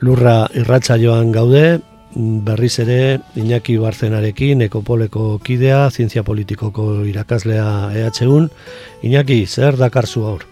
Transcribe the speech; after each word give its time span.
lurra 0.00 0.48
irratsaioan 0.54 1.32
gaude, 1.32 1.80
berriz 2.14 2.78
ere 2.78 3.20
Iñaki 3.36 3.76
Barzenarekin, 3.78 4.62
Ekopoleko 4.62 5.38
kidea, 5.44 5.90
Zientzia 5.90 6.22
Politikoko 6.22 7.04
irakaslea 7.04 7.90
EHUn. 7.94 8.50
Iñaki, 9.02 9.46
zer 9.46 9.76
dakarzu 9.76 10.22
gaur? 10.22 10.46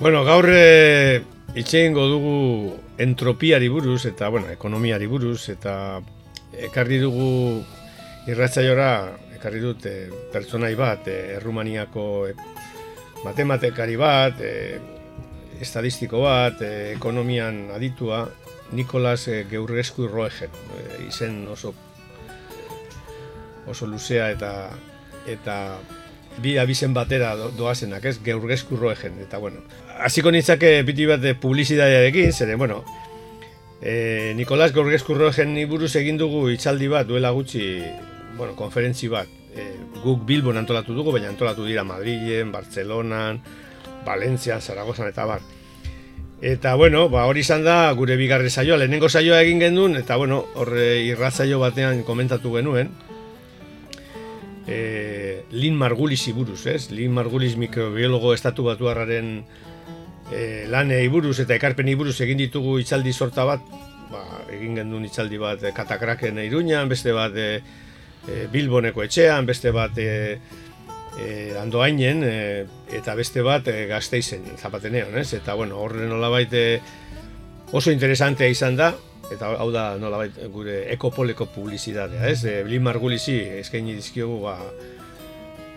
Bueno, 0.00 0.24
gaur 0.24 0.48
e, 0.50 1.22
dugu 1.54 2.74
entropiari 2.98 3.68
buruz 3.68 4.04
eta 4.06 4.28
bueno, 4.28 4.48
ekonomiari 4.50 5.06
buruz 5.06 5.48
eta 5.48 6.00
ekarri 6.52 6.98
dugu 6.98 7.62
irratzaiora 8.26 9.12
ekarri 9.36 9.60
dut 9.60 9.86
e, 9.86 10.08
pertsonai 10.32 10.74
bat, 10.74 11.06
e, 11.08 11.36
Errumaniako 11.36 12.26
e, 12.28 12.34
matematikari 13.24 13.96
bat, 13.96 14.40
e, 14.40 14.78
estadistiko 15.62 16.24
bat, 16.26 16.60
e, 16.62 16.92
ekonomian 16.96 17.70
aditua, 17.76 18.26
Nikolas 18.72 19.28
e, 19.28 19.42
Geurgesku 19.48 20.08
Roegen, 20.08 20.52
e, 20.76 21.06
izen 21.08 21.42
oso 21.48 21.74
oso 23.70 23.86
luzea 23.86 24.30
eta 24.32 24.52
eta 25.30 25.56
bi 26.42 26.56
abizen 26.58 26.94
batera 26.96 27.34
doazenak, 27.36 28.04
ez? 28.08 28.16
Geurgesku 28.24 28.76
Roegen, 28.80 29.20
eta 29.22 29.38
bueno. 29.38 29.62
Hasiko 30.02 30.32
nintzake 30.32 30.80
piti 30.88 31.06
bat 31.06 31.24
publizitatearekin, 31.40 32.32
zeren, 32.32 32.58
bueno, 32.58 32.82
e, 33.82 34.32
Nikolas 34.36 34.72
Geurgesku 34.72 35.14
Roegen 35.14 35.54
buruz 35.68 35.94
egin 36.00 36.18
dugu 36.18 36.48
itzaldi 36.50 36.88
bat, 36.88 37.06
duela 37.06 37.30
gutxi, 37.36 37.66
bueno, 38.38 38.56
konferentzi 38.56 39.12
bat. 39.12 39.28
E, 39.52 39.68
guk 40.00 40.24
Bilbon 40.24 40.56
antolatu 40.56 40.96
dugu, 40.96 41.12
baina 41.12 41.28
antolatu 41.28 41.66
dira 41.68 41.84
Madrilen, 41.84 42.50
Bartzelonan, 42.54 43.42
Valencia, 44.04 44.60
Zaragozan 44.60 45.08
eta 45.08 45.24
bar. 45.26 45.42
Eta 46.42 46.74
bueno, 46.74 47.08
ba, 47.08 47.26
hori 47.30 47.44
izan 47.44 47.62
da 47.62 47.92
gure 47.94 48.16
bigarre 48.18 48.50
saioa, 48.50 48.76
lehenengo 48.80 49.08
saioa 49.08 49.38
egin 49.44 49.60
genuen, 49.62 49.94
eta 49.94 50.16
bueno, 50.18 50.40
horre 50.58 51.04
irratzaio 51.06 51.60
batean 51.62 52.02
komentatu 52.02 52.56
genuen. 52.56 52.90
E, 54.66 55.44
Lin 55.54 55.76
Margulis 55.78 56.24
buruz, 56.34 56.66
ez? 56.66 56.90
Lin 56.90 57.14
Margulis 57.14 57.54
mikrobiologo 57.56 58.34
estatu 58.34 58.66
batu 58.66 58.90
harraren 58.90 59.44
e, 60.32 60.66
lanei 60.66 61.06
buruz 61.08 61.38
eta 61.44 61.54
ekarpeni 61.54 61.94
buruz 61.94 62.18
egin 62.26 62.42
ditugu 62.42 62.78
itzaldi 62.82 63.12
sorta 63.12 63.46
bat, 63.46 63.62
ba, 64.10 64.24
egin 64.50 64.74
genuen 64.82 65.06
itzaldi 65.06 65.38
bat 65.38 65.62
e, 65.62 65.70
katakraken 65.76 66.42
iruñan, 66.42 66.90
beste 66.90 67.14
bat 67.14 67.38
e, 67.38 67.48
e, 68.26 68.46
Bilboneko 68.50 69.06
etxean, 69.06 69.46
beste 69.46 69.70
bat 69.70 69.98
e, 69.98 70.10
e, 71.18 71.54
andoainen 71.60 72.22
e, 72.24 72.34
eta 72.96 73.14
beste 73.18 73.42
bat 73.44 73.68
e, 73.68 73.86
gazteizen 73.90 74.44
zapatenean, 74.56 75.16
ez? 75.18 75.32
Eta 75.36 75.54
bueno, 75.58 75.80
horre 75.82 76.08
nolabait 76.08 76.52
e, 76.52 76.66
oso 77.72 77.92
interesantea 77.92 78.48
izan 78.52 78.76
da, 78.76 78.92
eta 79.32 79.52
hau 79.60 79.70
da 79.72 79.92
nolabait 80.00 80.36
gure 80.52 80.82
ekopoleko 80.94 81.48
publizitatea, 81.54 82.26
ez? 82.28 82.44
E, 82.44 82.62
Blin 82.66 82.84
Margulizi 82.84 83.38
eskaini 83.60 83.96
dizkiogu 83.98 84.40
ba, 84.44 84.56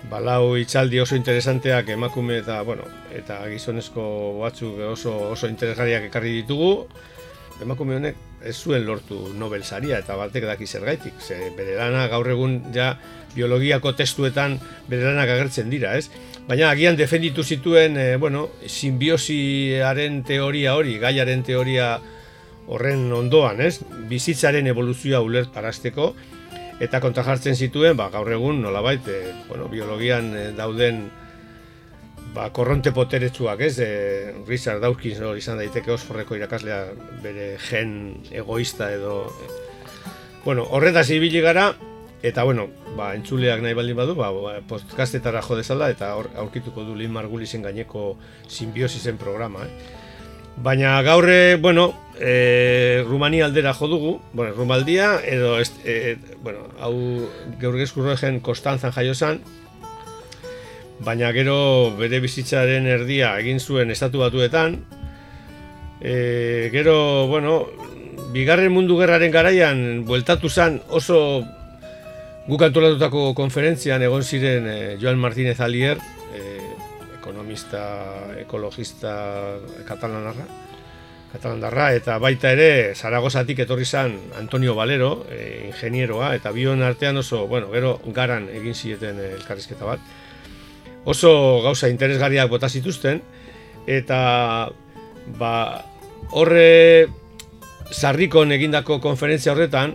balau 0.09 0.56
itzaldi 0.59 1.00
oso 1.01 1.18
interesanteak 1.18 1.90
emakume 1.96 2.40
eta, 2.44 2.62
bueno, 2.67 2.88
eta 3.16 3.41
gizonezko 3.50 4.06
batzuk 4.41 4.79
oso, 4.91 5.16
oso 5.34 5.50
interesgarriak 5.52 6.09
ekarri 6.12 6.41
ditugu, 6.41 6.88
emakume 7.63 8.00
honek 8.00 8.19
ez 8.46 8.56
zuen 8.56 8.86
lortu 8.86 9.18
Nobel 9.38 9.64
saria 9.64 10.00
eta 10.00 10.16
batek 10.20 10.46
daki 10.46 10.68
zergaitik. 10.68 11.18
Ze 11.20 11.52
bere 11.58 11.76
lana 11.80 12.08
gaur 12.12 12.30
egun 12.30 12.62
ja 12.74 12.94
biologiako 13.36 13.96
testuetan 13.98 14.60
bere 14.88 15.10
lanak 15.10 15.34
agertzen 15.34 15.70
dira, 15.70 15.96
ez? 15.98 16.10
Baina 16.48 16.70
agian 16.70 16.96
defenditu 16.96 17.44
zituen, 17.44 17.98
e, 17.98 18.16
bueno, 18.22 18.50
simbiosiaren 18.68 20.22
teoria 20.24 20.76
hori, 20.78 21.00
gaiaren 21.02 21.44
teoria 21.44 21.96
horren 22.68 23.12
ondoan, 23.14 23.62
ez? 23.66 23.80
Bizitzaren 24.10 24.68
evoluzioa 24.72 25.22
ulertarazteko 25.26 26.14
eta 26.84 27.00
kontrajartzen 27.02 27.56
zituen, 27.56 27.96
ba, 27.98 28.10
gaur 28.14 28.32
egun 28.32 28.62
nolabait, 28.62 29.08
e, 29.08 29.36
bueno, 29.50 29.68
biologian 29.72 30.34
e, 30.36 30.48
dauden 30.56 31.06
ba, 32.35 32.50
korronte 32.53 32.91
poteretsuak, 32.91 33.62
ez? 33.63 33.79
E, 33.79 33.90
Richard 34.47 34.84
Dawkins 34.84 35.22
hori 35.23 35.41
izan 35.41 35.62
daiteke 35.62 35.94
osforreko 35.96 36.38
irakaslea 36.38 36.84
bere 37.23 37.56
gen 37.69 37.96
egoista 38.31 38.91
edo... 38.94 39.23
E, 39.40 39.51
bueno, 40.46 40.68
horretaz 40.78 41.07
ibili 41.16 41.41
gara, 41.41 41.72
eta 42.25 42.44
bueno, 42.46 42.68
ba, 42.97 43.13
entzuleak 43.18 43.63
nahi 43.63 43.78
baldin 43.78 43.97
badu, 43.97 44.18
ba, 44.19 44.29
ba 44.34 44.57
podcastetara 44.68 45.41
jo 45.46 45.57
dezala, 45.57 45.90
eta 45.94 46.12
aurkituko 46.13 46.85
du 46.85 46.96
Lin 46.97 47.13
Margulizen 47.16 47.66
gaineko 47.66 48.16
simbiosisen 48.47 49.17
programa, 49.22 49.66
eh? 49.66 50.03
Baina 50.56 51.02
gaurre, 51.03 51.57
bueno, 51.59 51.90
e, 52.16 53.03
Rumania 53.03 53.44
aldera 53.46 53.73
jo 53.75 53.90
dugu, 53.91 54.12
bueno, 54.31 54.53
Rumaldia, 54.53 55.19
edo, 55.28 55.57
est, 55.59 55.81
e, 55.84 56.16
bueno, 56.44 56.69
hau 56.79 56.96
geurgezkurroegen 57.59 58.40
Kostantzan 58.40 58.94
jaiozan, 58.96 59.41
baina 61.00 61.32
gero 61.36 61.96
bere 61.98 62.22
bizitzaren 62.24 62.88
erdia 62.88 63.36
egin 63.40 63.60
zuen 63.60 63.92
estatu 63.92 64.22
batuetan. 64.24 64.80
E, 66.02 66.70
gero, 66.72 67.28
bueno, 67.28 67.66
bigarren 68.34 68.72
mundu 68.74 68.98
gerraren 69.00 69.32
garaian 69.32 70.04
bueltatu 70.06 70.50
zen 70.50 70.82
oso 70.90 71.20
guk 72.48 72.62
antolatutako 72.62 73.34
konferentzian 73.34 74.04
egon 74.06 74.24
ziren 74.24 74.68
e, 74.68 74.78
Joan 75.02 75.20
Martínez 75.20 75.60
Alier, 75.60 75.98
e, 76.36 76.44
ekonomista, 77.18 77.82
ekologista 78.44 79.16
katalanarra, 79.88 80.46
katalandarra, 81.32 81.90
eta 81.98 82.20
baita 82.22 82.52
ere 82.54 82.94
Zaragozatik 82.96 83.64
etorri 83.66 83.86
zen 83.86 84.20
Antonio 84.38 84.76
Valero, 84.76 85.26
e, 85.32 85.66
ingenieroa, 85.72 86.36
eta 86.36 86.54
bion 86.56 86.84
artean 86.86 87.18
oso, 87.18 87.48
bueno, 87.48 87.72
gero 87.74 87.98
garan 88.14 88.48
egin 88.54 88.78
zieten 88.78 89.20
elkarrizketa 89.32 89.90
bat 89.90 90.14
oso 91.05 91.61
gauza 91.63 91.90
interesgarriak 91.90 92.49
bota 92.49 92.69
zituzten 92.69 93.22
eta 93.87 94.19
ba 95.40 95.53
horre 96.31 97.07
sarrikon 97.91 98.52
egindako 98.52 98.99
konferentzia 99.02 99.53
horretan 99.53 99.93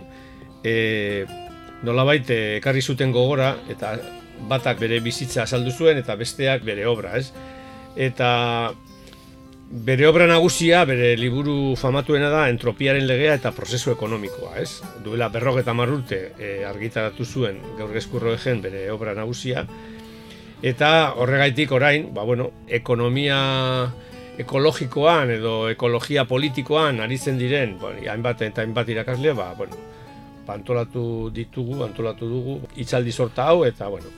e, 0.63 1.25
nolabait 1.83 2.29
ekarri 2.29 2.81
zuten 2.81 3.11
gogora 3.11 3.55
eta 3.69 3.97
batak 4.49 4.79
bere 4.79 4.99
bizitza 5.03 5.43
azaldu 5.43 5.71
zuen 5.71 5.99
eta 6.01 6.15
besteak 6.15 6.63
bere 6.65 6.85
obra, 6.89 7.17
ez? 7.17 7.31
Eta 7.95 8.71
bere 9.71 10.07
obra 10.07 10.27
nagusia, 10.27 10.83
bere 10.85 11.13
liburu 11.15 11.75
famatuena 11.79 12.29
da 12.31 12.47
entropiaren 12.51 13.05
legea 13.07 13.37
eta 13.39 13.53
prozesu 13.55 13.93
ekonomikoa, 13.93 14.55
ez? 14.59 14.81
Duela 15.03 15.29
berrogeta 15.31 15.75
marrurte 15.77 16.21
e, 16.37 16.51
argitaratu 16.67 17.25
zuen 17.25 17.61
gaur 17.77 17.93
gezkurro 17.93 18.35
bere 18.61 18.89
obra 18.91 19.13
nagusia, 19.13 19.65
Eta 20.61 21.13
horregaitik 21.17 21.71
orain, 21.73 22.11
ba, 22.13 22.23
bueno, 22.23 22.51
ekonomia 22.69 23.37
ekologikoan 24.41 25.33
edo 25.33 25.55
ekologia 25.69 26.25
politikoan 26.29 27.01
aritzen 27.01 27.37
diren, 27.41 27.77
bueno, 27.81 28.01
hainbat 28.09 28.43
eta 28.45 28.61
hainbat 28.61 28.89
irakasle, 28.93 29.33
ba, 29.37 29.51
bueno, 29.57 29.77
antolatu 30.51 31.31
ditugu, 31.31 31.77
antolatu 31.85 32.27
dugu, 32.27 32.57
itzaldi 32.83 33.11
sorta 33.11 33.47
hau, 33.49 33.63
eta, 33.65 33.87
bueno, 33.87 34.11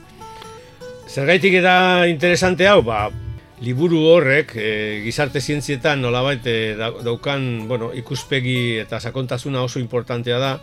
zergaitik 1.08 1.60
eta 1.60 2.08
interesante 2.10 2.68
hau, 2.68 2.82
ba, 2.82 3.06
liburu 3.64 4.00
horrek 4.10 4.52
e, 4.58 4.70
gizarte 5.04 5.40
zientzietan 5.40 6.02
nolabait 6.02 6.44
e, 6.46 6.74
daukan 6.76 7.68
bueno, 7.68 7.92
ikuspegi 7.94 8.80
eta 8.82 9.00
sakontasuna 9.00 9.62
oso 9.62 9.78
importantea 9.78 10.38
da 10.42 10.58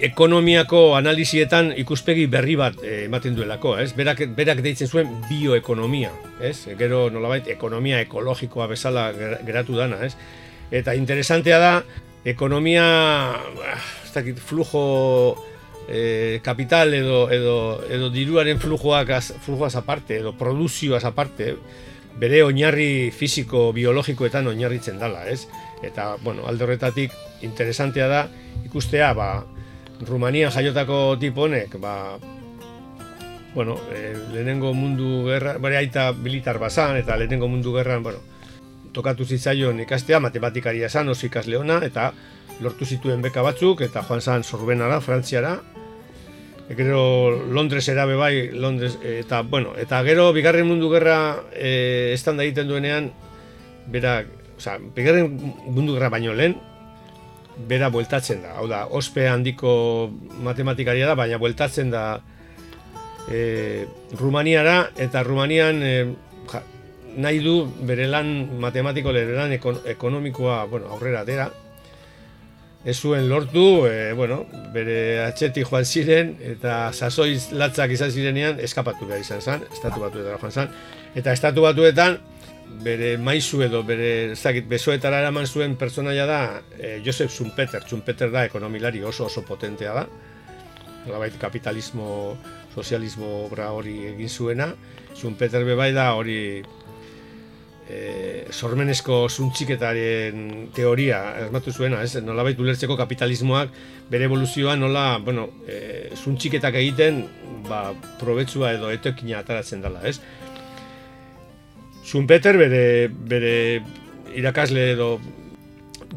ekonomiako 0.00 0.94
analizietan 0.96 1.72
ikuspegi 1.76 2.26
berri 2.30 2.56
bat 2.56 2.78
e, 2.82 3.04
ematen 3.06 3.34
duelako, 3.36 3.76
ez? 3.82 3.90
Berak, 3.96 4.22
berak 4.36 4.62
deitzen 4.64 4.88
zuen 4.88 5.10
bioekonomia, 5.28 6.12
ez? 6.40 6.56
Gero 6.78 7.08
nolabait 7.12 7.48
ekonomia 7.52 8.00
ekologikoa 8.06 8.68
bezala 8.70 9.10
geratu 9.12 9.76
dana, 9.76 10.00
ez? 10.06 10.14
Eta 10.70 10.94
interesantea 10.94 11.58
da, 11.60 11.74
ekonomia, 12.24 12.86
ez 14.04 14.12
dakit, 14.14 14.40
flujo 14.40 15.36
e, 15.88 16.40
kapital 16.44 16.94
edo, 16.94 17.28
edo, 17.32 17.56
edo 17.90 18.10
diruaren 18.14 18.60
flujoak 18.62 19.10
az, 19.16 19.32
flujoaz 19.44 19.74
aparte, 19.76 20.20
edo 20.22 20.32
produzioaz 20.38 21.04
aparte, 21.04 21.54
bere 22.20 22.42
oinarri 22.44 23.10
fisiko, 23.14 23.70
biologikoetan 23.76 24.48
oinarritzen 24.50 24.98
dala, 25.00 25.26
ez? 25.28 25.46
Eta, 25.82 26.14
bueno, 26.24 26.46
alde 26.48 26.66
horretatik, 26.66 27.14
interesantea 27.46 28.08
da, 28.10 28.26
ikustea, 28.66 29.12
ba, 29.16 29.30
Rumania 30.00 30.50
jaiotako 30.50 31.18
tipo 31.20 31.42
honek, 31.44 31.76
ba, 31.80 32.18
bueno, 33.54 33.76
e, 33.92 34.14
lehenengo 34.32 34.72
mundu 34.74 35.26
gerra, 35.26 35.58
bere 35.58 35.76
aita 35.76 36.12
militar 36.12 36.58
bazan, 36.58 36.96
eta 36.96 37.16
lehenengo 37.16 37.48
mundu 37.48 37.74
gerran, 37.76 38.02
bueno, 38.02 38.18
tokatu 38.92 39.26
zitzaion 39.26 39.80
ikastea, 39.84 40.20
matematikaria 40.20 40.86
esan, 40.86 41.08
oso 41.12 41.26
ikasleona, 41.26 41.80
eta 41.84 42.12
lortu 42.60 42.86
zituen 42.86 43.22
beka 43.22 43.42
batzuk, 43.42 43.82
eta 43.84 44.02
joan 44.06 44.20
zan 44.20 44.44
sorbenara, 44.44 45.00
frantziara, 45.04 45.58
e, 46.68 46.74
gero 46.78 47.30
Londresera 47.52 48.06
bebai, 48.06 48.50
Londres, 48.54 48.96
eta, 49.02 49.42
bueno, 49.42 49.74
eta 49.76 50.00
gero 50.06 50.30
bigarren 50.32 50.68
mundu 50.68 50.90
gerra 50.94 51.42
e, 51.52 52.14
estanda 52.14 52.46
egiten 52.46 52.72
duenean, 52.72 53.12
bera, 53.90 54.22
oza, 54.56 54.78
bigarren 54.96 55.34
mundu 55.66 55.98
gerra 55.98 56.08
baino 56.08 56.32
lehen, 56.32 56.56
bera 57.68 57.90
bueltatzen 57.90 58.42
da. 58.44 58.56
Hau 58.58 58.66
da, 58.70 58.84
ospe 58.86 59.28
handiko 59.28 59.72
matematikaria 60.44 61.08
da, 61.10 61.16
baina 61.18 61.38
bueltatzen 61.38 61.90
da 61.92 62.04
e, 63.30 63.86
Rumaniara, 64.18 64.90
eta 64.98 65.22
Rumanian 65.26 65.82
e, 65.82 65.94
nahi 67.16 67.40
du 67.42 67.64
bere 67.86 68.06
lan 68.10 68.30
matematiko 68.62 69.12
bere 69.12 69.34
lan 69.36 69.52
ekonomikoa 69.54 70.64
bueno, 70.70 70.92
aurrera 70.94 71.24
dira. 71.24 71.50
Ez 72.80 72.96
zuen 72.96 73.28
lortu, 73.28 73.84
e, 73.84 74.12
bueno, 74.16 74.46
bere 74.72 75.20
atxeti 75.26 75.66
joan 75.68 75.84
ziren, 75.84 76.36
eta 76.40 76.94
sasoiz 76.96 77.50
latzak 77.52 77.92
izan 77.92 78.10
zirenean, 78.10 78.60
eskapatu 78.64 79.08
behar 79.08 79.20
izan 79.20 79.42
zen, 79.44 79.66
estatu 79.68 80.00
batuetara 80.00 80.38
joan 80.40 80.54
zen. 80.54 80.70
Eta 81.14 81.34
estatu 81.36 81.66
batuetan, 81.66 82.16
bere 82.84 83.16
maizu 83.18 83.62
edo 83.66 83.82
bere 83.86 84.34
zakit, 84.36 84.66
besoetara 84.70 85.20
eraman 85.24 85.46
zuen 85.46 85.76
pertsonaia 85.76 86.26
da 86.26 86.40
e, 86.78 86.98
Josef 87.04 87.32
Schumpeter. 87.34 87.84
Schumpeter 87.86 88.30
da 88.32 88.44
ekonomilari 88.48 89.02
oso 89.04 89.26
oso 89.26 89.42
potentea 89.46 89.94
da. 89.94 90.06
Nolabait 91.06 91.36
kapitalismo, 91.40 92.36
sozialismo 92.74 93.46
obra 93.46 93.70
hori 93.76 93.96
egin 94.12 94.28
zuena. 94.28 94.70
Schumpeter 95.14 95.64
bebai 95.66 95.90
da 95.96 96.12
hori 96.16 96.40
e, 97.90 98.46
sormenezko 98.50 99.24
zuntxiketaren 99.28 100.70
teoria 100.76 101.20
esmatu 101.46 101.72
zuena, 101.74 102.02
ez? 102.04 102.16
Nolabait 102.24 102.58
ulertzeko 102.60 102.96
kapitalismoak 103.00 103.74
bere 104.10 104.28
evoluzioa 104.28 104.76
nola, 104.78 105.06
bueno, 105.24 105.48
e, 105.66 106.10
zuntxiketak 106.16 106.78
egiten, 106.80 107.24
ba, 107.68 107.90
probetsua 108.22 108.74
edo 108.76 108.90
etokina 108.94 109.42
ataratzen 109.42 109.82
dela, 109.84 110.02
ez? 110.06 110.18
Schumpeter 112.04 112.56
bere, 112.58 113.08
bere 113.08 113.54
irakasle 114.36 114.90
edo 114.94 115.14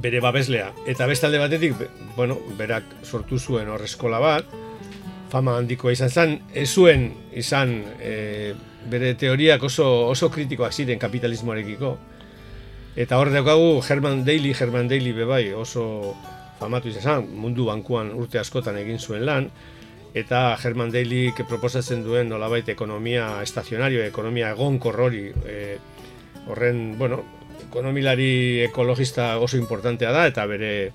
bere 0.04 0.20
babeslea. 0.24 0.72
Eta 0.90 1.08
bestalde 1.08 1.40
batetik, 1.42 1.76
bueno, 2.16 2.38
berak 2.58 2.84
sortu 3.04 3.40
zuen 3.40 3.70
hor 3.70 3.84
eskola 3.86 4.20
bat, 4.24 4.48
fama 5.32 5.58
handikoa 5.58 5.94
izan 5.96 6.12
zen, 6.12 6.38
ez 6.54 6.70
zuen 6.70 7.08
izan 7.34 7.76
e, 8.02 8.54
bere 8.90 9.14
teoriak 9.20 9.64
oso, 9.64 9.88
oso 10.10 10.30
kritikoak 10.34 10.74
ziren 10.74 11.02
kapitalismoarekiko. 11.02 11.94
Eta 12.96 13.18
hor 13.18 13.32
daukagu 13.34 13.80
Herman 13.82 14.22
Daly, 14.26 14.54
Herman 14.54 14.90
Daly 14.92 15.14
bebai 15.18 15.48
oso 15.58 16.16
famatu 16.60 16.92
izan 16.92 17.04
zen, 17.04 17.32
mundu 17.40 17.66
bankuan 17.70 18.12
urte 18.14 18.42
askotan 18.42 18.78
egin 18.82 19.02
zuen 19.02 19.26
lan, 19.26 19.50
eta 20.14 20.56
Herman 20.62 20.92
Daly 20.94 21.34
proposatzen 21.48 22.04
duen 22.06 22.30
nolabait 22.30 22.68
ekonomia 22.70 23.42
estazionario, 23.42 24.04
ekonomia 24.06 24.52
egon 24.54 24.78
korrori, 24.80 25.32
e, 25.50 25.78
horren, 26.48 26.98
bueno, 27.00 27.24
ekonomilari 27.68 28.62
ekologista 28.68 29.38
oso 29.42 29.58
importantea 29.58 30.12
da, 30.14 30.28
eta 30.30 30.46
bere, 30.46 30.92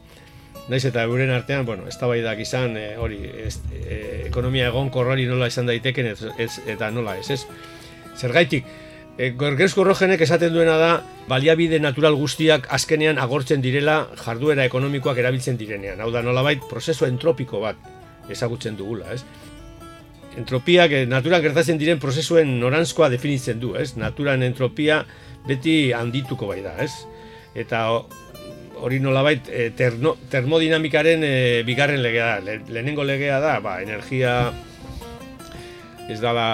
naiz 0.70 0.84
eta 0.86 1.02
euren 1.02 1.32
artean, 1.34 1.66
bueno, 1.66 1.88
ez 1.88 1.98
izan, 2.38 2.76
e, 2.76 2.96
hori, 2.96 3.18
e, 3.26 4.24
ekonomia 4.28 4.68
egon 4.68 4.90
korrori 4.90 5.26
nola 5.26 5.48
izan 5.48 5.66
daiteken, 5.66 6.14
ez, 6.38 6.60
eta 6.66 6.90
nola 6.90 7.18
ez, 7.18 7.30
ez? 7.30 7.46
Zergaitik, 8.16 8.64
e, 9.18 9.30
Gorgezko 9.30 9.82
rojenek 9.82 10.20
esaten 10.20 10.52
duena 10.52 10.78
da, 10.78 11.02
baliabide 11.26 11.80
natural 11.80 12.14
guztiak 12.14 12.68
azkenean 12.70 13.18
agortzen 13.18 13.60
direla 13.60 14.06
jarduera 14.14 14.64
ekonomikoak 14.64 15.18
erabiltzen 15.18 15.58
direnean. 15.58 16.00
Hau 16.00 16.12
da, 16.12 16.22
nolabait, 16.22 16.62
prozeso 16.70 17.06
entropiko 17.06 17.60
bat 17.60 17.97
ezagutzen 18.30 18.76
dugula, 18.76 19.12
ez? 19.14 19.22
Entropiak, 20.38 20.92
eh, 20.92 21.06
naturan 21.10 21.42
gertatzen 21.42 21.78
diren 21.80 21.98
prozesuen 21.98 22.58
norantzkoa 22.60 23.08
definitzen 23.10 23.60
du, 23.60 23.74
ez? 23.76 23.96
Naturan 23.96 24.44
entropia 24.46 25.02
beti 25.48 25.92
handituko 25.96 26.50
bai 26.50 26.60
da, 26.62 26.76
ez? 26.84 26.92
Eta 27.58 27.84
hori 28.78 29.00
nolabait 29.02 29.48
e, 29.50 29.70
terno, 29.74 30.14
termodinamikaren 30.30 31.24
e, 31.26 31.34
bigarren 31.66 32.02
legea 32.02 32.38
da. 32.38 32.56
lehenengo 32.68 33.04
legea 33.04 33.40
da, 33.42 33.58
ba, 33.64 33.80
energia 33.82 34.52
ez 36.08 36.20
dala 36.22 36.48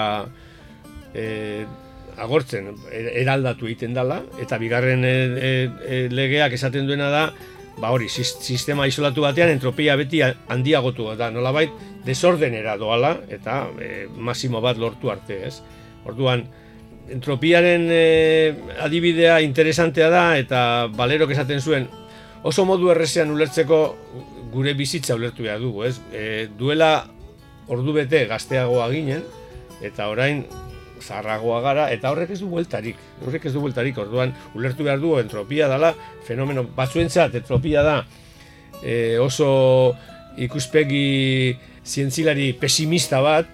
e, 1.13 1.65
agortzen, 2.17 2.71
eraldatu 2.91 3.67
egiten 3.67 3.93
dala, 3.95 4.21
eta 4.41 4.57
bigarren 4.57 5.03
e, 5.05 6.07
legeak 6.11 6.55
esaten 6.55 6.87
duena 6.87 7.11
da, 7.11 7.25
ba 7.79 7.91
hori, 7.91 8.07
sistema 8.09 8.87
isolatu 8.87 9.25
batean 9.25 9.51
entropia 9.51 9.95
beti 9.99 10.21
handiagotu 10.23 11.09
da, 11.19 11.29
nolabait 11.31 11.71
desordenera 12.05 12.77
doala 12.77 13.17
eta 13.29 13.65
e, 13.81 14.07
masimo 14.15 14.61
bat 14.63 14.77
lortu 14.79 15.11
arte, 15.11 15.41
ez? 15.47 15.59
Orduan, 16.05 16.45
entropiaren 17.11 17.87
e, 17.91 18.03
adibidea 18.81 19.41
interesantea 19.43 20.09
da 20.09 20.25
eta 20.39 20.61
balerok 20.95 21.35
esaten 21.35 21.61
zuen 21.61 21.89
oso 22.45 22.65
modu 22.65 22.91
errezean 22.93 23.33
ulertzeko 23.33 23.79
gure 24.53 24.73
bizitza 24.77 25.17
ulertu 25.17 25.43
behar 25.43 25.59
dugu, 25.59 25.83
ez? 25.89 25.97
E, 26.13 26.47
duela 26.57 27.09
ordu 27.67 27.95
bete 27.97 28.25
gazteagoa 28.29 28.87
ginen 28.93 29.25
eta 29.83 30.07
orain 30.09 30.45
zarragoa 31.01 31.61
gara, 31.61 31.87
eta 31.93 32.11
horrek 32.11 32.35
ez 32.35 32.39
du 32.41 32.49
bueltarik, 32.51 32.99
horrek 33.25 33.45
ez 33.45 33.53
du 33.53 33.63
bueltarik, 33.63 33.97
orduan 33.97 34.33
ulertu 34.55 34.85
behar 34.87 34.99
du 34.99 35.15
entropia 35.19 35.67
dela, 35.71 35.93
fenomeno 36.27 36.65
batzuentzat 36.75 37.35
entropia 37.41 37.83
da 37.85 37.97
e, 38.83 39.17
oso 39.19 39.95
ikuspegi 40.37 41.55
zientzilari 41.85 42.51
pesimista 42.59 43.21
bat, 43.23 43.49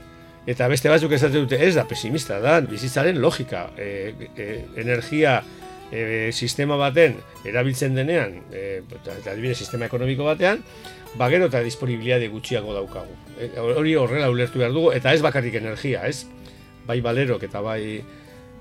eta 0.50 0.68
beste 0.72 0.90
batzuk 0.90 1.14
esaten 1.14 1.46
dute 1.46 1.60
ez 1.62 1.76
da 1.76 1.86
pesimista, 1.88 2.40
da 2.42 2.60
bizitzaren 2.66 3.20
logika, 3.22 3.68
e, 3.78 4.14
e, 4.36 4.48
energia 4.82 5.42
e, 5.92 6.32
sistema 6.32 6.78
baten 6.80 7.20
erabiltzen 7.46 7.96
denean, 7.98 8.40
e, 8.54 8.82
eta 8.82 9.34
adibide 9.34 9.56
sistema 9.56 9.88
ekonomiko 9.92 10.26
batean, 10.26 10.64
bagero 11.20 11.50
eta 11.52 11.62
disponibiliade 11.66 12.30
gutxiago 12.32 12.74
daukagu. 12.74 13.18
E, 13.38 13.52
hori 13.60 13.96
horrela 14.00 14.32
ulertu 14.32 14.62
behar 14.64 14.74
dugu, 14.74 14.94
eta 14.96 15.14
ez 15.14 15.22
bakarrik 15.22 15.60
energia, 15.60 16.06
ez? 16.08 16.26
Bai 16.88 17.02
balerok 17.02 17.44
eta 17.44 17.62
bai 17.62 18.02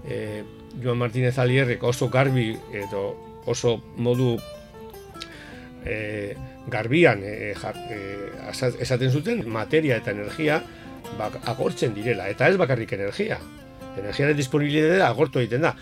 e, 0.05 0.45
Joan 0.83 0.99
Martínez 0.99 1.39
Alierrek 1.39 1.83
oso 1.83 2.09
garbi 2.09 2.55
edo 2.73 3.17
oso 3.47 3.81
modu 3.97 4.37
e, 5.85 6.37
garbian 6.69 7.23
e, 7.25 7.53
e, 7.53 8.01
esaten 8.81 9.11
zuten 9.11 9.49
materia 9.49 9.97
eta 9.97 10.13
energia 10.13 10.61
bak, 11.19 11.41
agortzen 11.49 11.95
direla. 11.95 12.29
Eta 12.29 12.49
ez 12.49 12.59
bakarrik 12.61 12.93
energia. 12.93 13.41
Energiaren 13.99 14.37
disponibilitatea 14.39 15.09
agortu 15.09 15.41
egiten 15.43 15.67
da. 15.67 15.75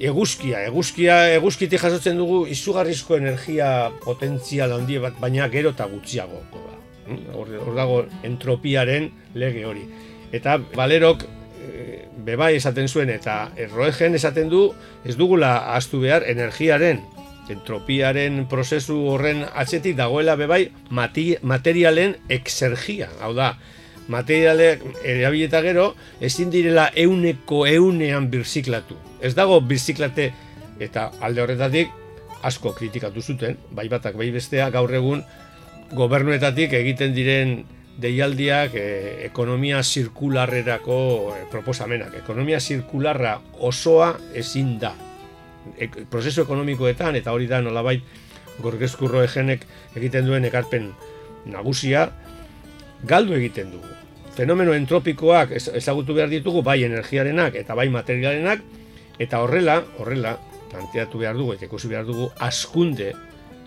Eguzkia, 0.00 0.62
eguzkia 0.64 1.16
eguzkitik 1.36 1.80
jasotzen 1.82 2.16
dugu 2.16 2.44
izugarrizko 2.48 3.18
energia 3.18 3.90
potentzial 4.04 4.72
handi 4.72 4.96
bat 5.00 5.18
baina 5.20 5.48
gero 5.52 5.74
eta 5.76 5.88
gutxiago 5.90 6.40
da. 6.52 6.78
Hm? 7.10 7.18
hor 7.34 7.74
dago 7.76 7.98
entropiaren 8.24 9.10
lege 9.34 9.66
hori. 9.66 9.84
Eta 10.32 10.56
balerok 10.76 11.26
bebai 12.24 12.54
esaten 12.56 12.88
zuen 12.88 13.10
eta 13.10 13.50
erroegen 13.56 14.14
esaten 14.14 14.48
du 14.48 14.70
ez 15.04 15.16
dugula 15.16 15.74
astu 15.74 16.00
behar 16.00 16.26
energiaren 16.28 17.02
entropiaren 17.50 18.44
prozesu 18.50 18.96
horren 19.10 19.42
atzetik 19.54 19.96
dagoela 19.98 20.36
bebai 20.38 20.70
mati, 20.90 21.34
materialen 21.42 22.16
exergia, 22.30 23.10
hau 23.20 23.32
da 23.34 23.54
materialek 24.10 24.82
erabileta 25.06 25.60
gero, 25.62 25.92
ezin 26.20 26.50
direla 26.50 26.88
euneko 26.98 27.64
eunean 27.70 28.26
birziklatu. 28.30 28.96
Ez 29.22 29.34
dago 29.38 29.60
birziklate 29.62 30.30
eta 30.82 31.10
alde 31.20 31.44
horretatik 31.44 31.92
asko 32.46 32.72
kritikatu 32.74 33.22
zuten, 33.22 33.58
bai 33.70 33.86
batak 33.92 34.16
bai 34.18 34.30
bestea 34.34 34.70
gaur 34.74 34.90
egun 34.94 35.22
gobernuetatik 35.94 36.72
egiten 36.78 37.14
diren 37.14 37.60
deialdiak 38.00 38.74
e, 38.74 38.86
ekonomia 39.26 39.82
zirkularrerako 39.82 40.96
e, 41.34 41.44
proposamenak. 41.52 42.16
Ekonomia 42.22 42.60
zirkularra 42.60 43.38
osoa 43.60 44.14
ezin 44.34 44.78
da. 44.80 44.94
E, 45.76 45.88
prozesu 46.10 46.44
ekonomikoetan 46.46 47.16
eta 47.20 47.32
hori 47.36 47.48
da 47.50 47.60
nolabait 47.60 48.04
gorgezkurro 48.60 49.22
egenek 49.24 49.64
egiten 49.96 50.26
duen 50.28 50.44
ekarpen 50.48 50.90
nagusia 51.48 52.08
galdu 53.08 53.36
egiten 53.36 53.72
dugu. 53.72 53.96
Fenomeno 54.36 54.74
entropikoak 54.76 55.52
ezagutu 55.56 56.14
behar 56.16 56.30
ditugu 56.32 56.62
bai 56.64 56.82
energiarenak 56.86 57.56
eta 57.60 57.74
bai 57.74 57.88
materialenak 57.92 58.62
eta 59.20 59.40
horrela, 59.44 59.80
horrela, 59.98 60.36
planteatu 60.70 61.18
behar 61.20 61.36
dugu 61.36 61.56
eta 61.56 61.66
ikusi 61.66 61.90
behar 61.90 62.06
dugu 62.08 62.30
askunde 62.38 63.10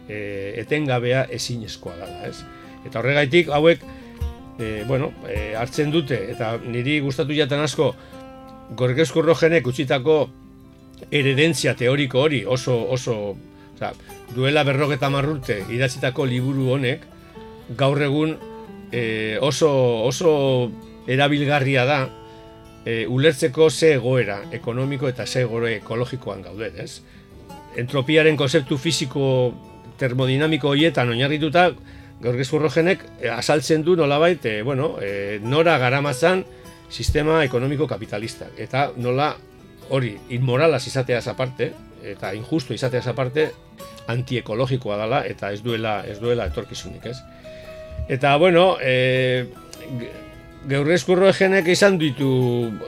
e, 0.07 0.17
etengabea 0.61 1.27
ezinezkoa 1.35 1.97
dela, 1.99 2.29
ez? 2.29 2.39
Eta 2.87 2.99
horregaitik 2.99 3.51
hauek 3.53 3.83
e, 4.59 4.83
bueno, 4.87 5.11
e, 5.27 5.55
hartzen 5.55 5.91
dute 5.91 6.19
eta 6.31 6.57
niri 6.63 6.99
gustatu 6.99 7.33
jaten 7.33 7.63
asko 7.63 7.93
Gorgesku 8.77 9.21
Rojenek 9.21 9.67
utzitako 9.67 10.17
eredentzia 11.11 11.75
teoriko 11.75 12.21
hori 12.21 12.43
oso 12.45 12.77
oso, 12.89 13.35
oza, 13.75 13.91
duela 14.35 14.63
berrogeta 14.63 15.09
marrurte 15.09 15.63
idatzitako 15.69 16.25
liburu 16.25 16.71
honek 16.77 17.05
gaur 17.77 18.01
egun 18.01 18.37
e, 18.91 19.37
oso 19.41 19.71
oso 20.05 20.33
erabilgarria 21.07 21.85
da 21.85 21.99
e, 22.85 23.05
ulertzeko 23.07 23.69
ze 23.69 23.93
egoera 23.97 24.41
ekonomiko 24.51 25.09
eta 25.09 25.25
ze 25.25 25.43
egoera 25.43 25.71
ekologikoan 25.77 26.41
gauden, 26.43 26.79
ez? 26.79 27.01
Entropiaren 27.77 28.37
konzeptu 28.37 28.77
fisiko 28.77 29.25
termodinamiko 29.97 30.69
horietan 30.69 31.09
oinarrituta 31.09 31.71
gaur 32.23 32.37
gezurrogenek 32.39 33.03
e, 33.21 33.29
azaltzen 33.29 33.83
du 33.83 33.97
nolabait, 33.99 34.45
e, 34.45 34.61
bueno, 34.63 34.95
e, 35.01 35.39
nora 35.43 35.77
garamazan 35.77 36.45
sistema 36.89 37.43
ekonomiko 37.43 37.87
kapitalista. 37.87 38.47
Eta 38.57 38.91
nola 38.97 39.33
hori 39.89 40.13
inmoralaz 40.35 40.85
izateaz 40.87 41.27
aparte, 41.27 41.73
eta 42.03 42.33
injusto 42.35 42.73
izateaz 42.73 43.07
aparte, 43.11 43.49
antiekologikoa 44.07 44.97
dela 44.99 45.21
eta 45.27 45.51
ez 45.55 45.61
duela 45.63 46.01
ez 46.07 46.17
duela 46.19 46.47
etorkizunik, 46.51 47.05
ez? 47.11 47.17
Eta 48.11 48.35
bueno, 48.37 48.77
eh 48.81 49.45
Gaur 50.63 50.87
eskurro 50.95 51.27
egenek 51.27 51.67
izan 51.73 51.97
ditu 51.99 52.27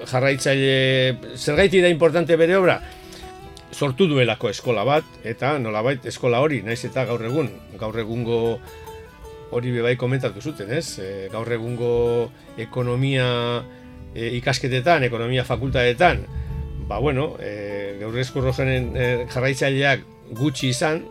jarraitzaile 0.08 1.36
zergaiti 1.36 1.82
da 1.84 1.90
importante 1.92 2.38
bere 2.40 2.56
obra 2.56 2.78
sortu 3.76 4.08
duelako 4.08 4.48
eskola 4.54 4.86
bat 4.88 5.28
eta 5.28 5.58
nolabait 5.60 6.06
eskola 6.08 6.40
hori 6.40 6.62
naiz 6.64 6.80
eta 6.88 7.04
gaur 7.10 7.26
egun 7.28 7.50
gaur 7.82 8.00
egungo 8.00 8.38
hori 9.52 9.72
bebai 9.72 9.96
komentatu 9.98 10.42
zuten 10.42 10.72
ez 10.72 11.00
e, 11.00 11.28
gaur 11.34 11.52
egungo 11.52 12.32
ekonomia 12.58 13.28
e, 14.14 14.32
ikasketetan 14.40 15.04
ekonomia 15.04 15.46
fakultatetan 15.46 16.26
ba 16.88 17.00
bueno 17.00 17.36
e, 17.40 17.98
gaur 18.00 18.18
eskurro 18.20 18.54
e, 18.58 19.28
jarraitzaileak 19.30 20.06
gutxi 20.34 20.70
izan 20.70 21.04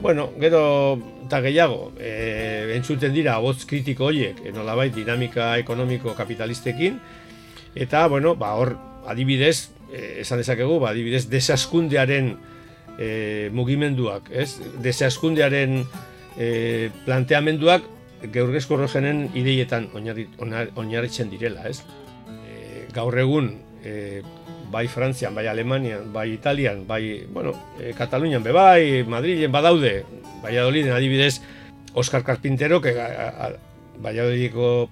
Bueno, 0.00 0.30
gero 0.38 0.98
eta 1.26 1.40
gehiago, 1.42 1.90
e, 1.98 2.70
entzuten 2.76 3.10
dira 3.12 3.34
botz 3.42 3.66
kritiko 3.66 4.06
horiek, 4.06 4.38
e, 4.46 4.52
nolabait 4.54 4.94
dinamika 4.94 5.56
ekonomiko 5.58 6.14
kapitalistekin, 6.14 7.00
eta, 7.74 8.06
bueno, 8.06 8.36
ba, 8.38 8.52
hor, 8.54 8.76
adibidez, 9.10 9.72
e, 9.90 10.20
esan 10.22 10.38
dezakegu, 10.38 10.78
ba, 10.78 10.92
adibidez, 10.94 11.24
desaskundearen 11.32 12.36
e, 12.94 13.50
mugimenduak, 13.50 14.30
ez? 14.30 14.60
Desaskundearen 14.84 15.82
e, 16.38 16.90
planteamenduak 17.04 17.84
geurgezko 18.32 18.78
rogenen 18.78 19.28
ideietan 19.38 19.88
oinarritzen 19.94 21.30
direla, 21.30 21.66
ez? 21.68 21.82
E, 22.46 22.86
gaur 22.94 23.18
egun, 23.18 23.52
e, 23.84 24.22
bai 24.70 24.86
Frantzian, 24.88 25.34
bai 25.34 25.46
Alemanian, 25.50 26.12
bai 26.12 26.30
Italian, 26.32 26.86
bai, 26.86 27.26
bueno, 27.32 27.54
e, 27.80 27.92
Katalunian 27.98 28.42
be 28.42 28.52
bai, 28.52 29.04
Madrilen 29.06 29.52
badaude, 29.52 30.04
Valladoliden 30.42 30.92
adibidez, 30.92 31.40
Oscar 31.94 32.22
Carpintero, 32.22 32.80
que 32.80 32.94
Valladolideko 33.98 34.88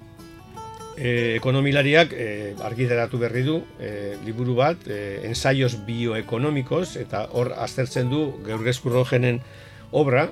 e, 0.96 1.36
ekonomilariak 1.36 2.12
e, 2.12 2.54
argitaratu 2.64 3.20
berri 3.20 3.44
du 3.46 3.60
e, 3.78 4.16
liburu 4.24 4.56
bat, 4.58 4.88
e, 4.88 5.20
ensaios 5.28 5.76
bioekonomikos, 5.86 6.96
eta 7.02 7.26
hor 7.32 7.52
aztertzen 7.58 8.10
du 8.10 8.26
geurgezku 8.46 8.90
rogenen 8.90 9.42
obra, 9.92 10.30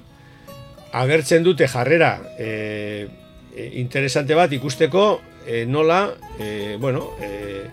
agertzen 0.94 1.42
dute 1.42 1.66
jarrera 1.66 2.20
e, 2.38 3.08
interesante 3.80 4.34
bat 4.38 4.52
ikusteko 4.54 5.20
e, 5.46 5.64
nola, 5.66 6.14
e, 6.38 6.76
bueno, 6.80 7.10
e, 7.20 7.66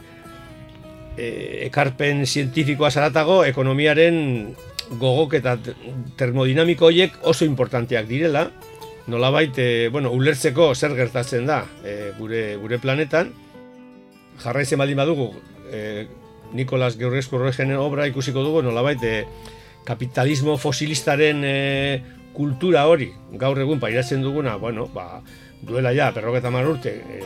e, 1.18 1.28
ekarpen 1.68 2.26
zientifikoa 2.26 2.92
zaratago 2.92 3.44
ekonomiaren 3.46 4.18
gogok 5.00 5.38
eta 5.38 5.56
termodinamiko 6.18 6.90
horiek 6.90 7.22
oso 7.30 7.46
importanteak 7.46 8.10
direla, 8.10 8.50
nolabait, 9.08 9.54
e, 9.58 9.90
bueno, 9.94 10.12
ulertzeko 10.12 10.74
zer 10.76 10.96
gertatzen 10.98 11.46
da 11.50 11.64
e, 11.86 12.12
gure, 12.18 12.58
gure 12.62 12.82
planetan, 12.82 13.32
jarraizen 14.42 14.82
baldin 14.82 15.02
badugu, 15.02 15.32
e, 15.70 16.08
Nikolas 16.52 16.98
Geurrezko 17.00 17.40
Roegenen 17.40 17.80
obra 17.80 18.10
ikusiko 18.10 18.44
dugu, 18.44 18.66
nolabait, 18.66 19.04
e, 19.04 19.24
kapitalismo 19.86 20.58
fosilistaren 20.62 21.46
e, 21.46 21.56
kultura 22.34 22.86
hori, 22.88 23.12
gaur 23.40 23.60
egun 23.60 23.80
pairatzen 23.80 24.22
duguna, 24.24 24.56
bueno, 24.58 24.88
ba, 24.94 25.22
duela 25.62 25.94
ja, 25.94 26.12
perroketa 26.16 26.52
marurte, 26.52 26.96
e, 27.02 27.22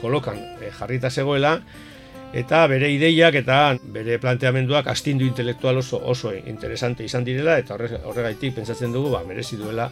kolokan 0.00 0.38
e, 0.60 0.70
jarrita 0.78 1.10
zegoela, 1.10 1.58
eta 2.32 2.66
bere 2.68 2.90
ideiak 2.92 3.38
eta 3.40 3.58
bere 3.94 4.18
planteamenduak 4.20 4.86
astindu 4.92 5.24
intelektual 5.24 5.78
oso 5.80 6.00
oso 6.04 6.34
interesante 6.34 7.04
izan 7.04 7.24
direla 7.24 7.56
eta 7.58 7.74
horregaitik 7.78 8.54
pentsatzen 8.54 8.92
dugu 8.92 9.14
ba 9.14 9.22
merezi 9.24 9.56
duela 9.56 9.88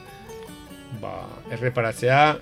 ba 1.00 1.14
erreparatzea 1.50 2.36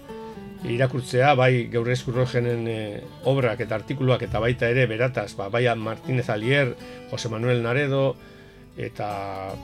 irakurtzea 0.64 1.35
bai 1.35 1.68
Gaur 1.71 1.90
Eskurrogenen 1.92 2.66
e, 2.66 3.02
obrak 3.30 3.61
eta 3.61 3.76
artikuluak 3.76 4.23
eta 4.26 4.40
baita 4.40 4.68
ere 4.68 4.87
berataz 4.87 5.37
ba 5.37 5.49
bai 5.49 5.68
Martínez 5.76 6.28
Alier, 6.30 6.75
Jose 7.11 7.28
Manuel 7.28 7.62
Naredo 7.62 8.16
eta 8.76 9.54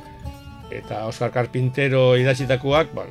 eta 0.71 1.05
Oscar 1.07 1.33
Carpintero 1.35 2.17
idatzitakoak, 2.21 2.95
ba, 2.95 3.07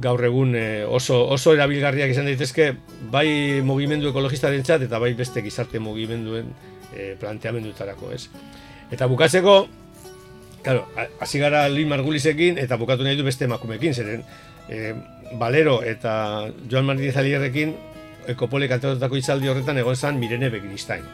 gaur 0.00 0.24
egun 0.26 0.54
eh, 0.58 0.84
oso, 0.86 1.20
oso 1.30 1.54
erabilgarriak 1.54 2.10
izan 2.10 2.26
daitezke 2.26 2.72
bai 3.12 3.60
mugimendu 3.62 4.10
ekologistaren 4.10 4.64
txat 4.66 4.88
eta 4.88 4.98
bai 4.98 5.12
beste 5.14 5.42
gizarte 5.44 5.78
mugimenduen 5.78 6.50
e, 6.90 7.14
planteamendutarako, 7.20 8.10
ez? 8.14 8.26
Eta 8.92 9.06
bukatzeko, 9.10 9.54
claro, 10.64 10.86
hasi 11.22 11.38
gara 11.42 11.66
Lin 11.70 11.90
Margulisekin 11.92 12.58
eta 12.62 12.78
bukatu 12.80 13.06
nahi 13.06 13.18
du 13.18 13.26
beste 13.26 13.46
emakumekin, 13.46 13.94
zeren 13.94 14.24
e, 14.68 14.94
Balero 15.38 15.80
eta 15.82 16.48
Joan 16.70 16.86
Martínez 16.90 17.16
Alierrekin 17.16 17.74
ekopole 18.30 18.68
kantatutako 18.70 19.18
itzaldi 19.20 19.50
horretan 19.50 19.78
egon 19.78 19.96
zan 19.96 20.18
Mirene 20.18 20.50
Begiristain. 20.50 21.04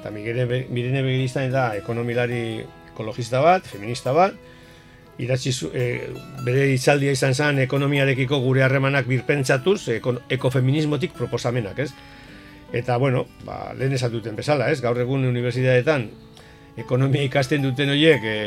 Eta 0.00 0.10
Mirene, 0.10 0.64
Mirene 0.70 1.04
Begiristain 1.06 1.52
da 1.52 1.70
ekonomilari 1.78 2.64
ekologista 2.92 3.42
bat, 3.44 3.66
feminista 3.66 4.14
bat, 4.16 4.34
idatzi 5.18 5.52
e, 5.72 5.84
bere 6.44 6.66
itzaldia 6.74 7.12
izan 7.14 7.34
zen 7.34 7.60
ekonomiarekiko 7.62 8.40
gure 8.42 8.64
harremanak 8.66 9.06
birpentsatuz 9.06 9.80
ekofeminismotik 10.34 11.14
proposamenak, 11.14 11.78
ez? 11.78 11.90
Eta, 12.74 12.96
bueno, 12.98 13.26
ba, 13.46 13.72
lehen 13.78 13.94
esatuten 13.94 14.34
bezala, 14.34 14.70
ez? 14.72 14.80
Gaur 14.82 14.98
egun 14.98 15.26
unibertsitateetan 15.28 16.08
ekonomia 16.82 17.22
ikasten 17.22 17.62
duten 17.62 17.92
horiek 17.94 18.24
e, 18.26 18.38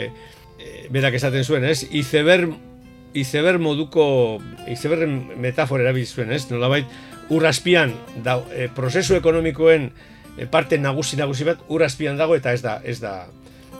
e, 0.60 0.72
berak 0.92 1.16
esaten 1.16 1.48
zuen, 1.48 1.64
ez? 1.64 1.86
Izeber, 1.96 2.50
izeber 3.16 3.62
moduko, 3.64 4.42
izeber 4.68 5.06
metafora 5.08 5.88
erabil 5.88 6.08
zuen, 6.08 6.36
ez? 6.36 6.44
Nolabait, 6.52 6.92
urraspian, 7.32 7.96
da, 8.26 8.42
e, 8.52 8.68
prozesu 8.76 9.16
ekonomikoen 9.16 9.92
parte 10.52 10.78
nagusi 10.78 11.18
nagusi 11.18 11.48
bat, 11.48 11.64
urraspian 11.74 12.20
dago 12.20 12.36
eta 12.38 12.52
ez 12.54 12.62
da, 12.62 12.78
ez 12.84 13.00
da, 13.02 13.24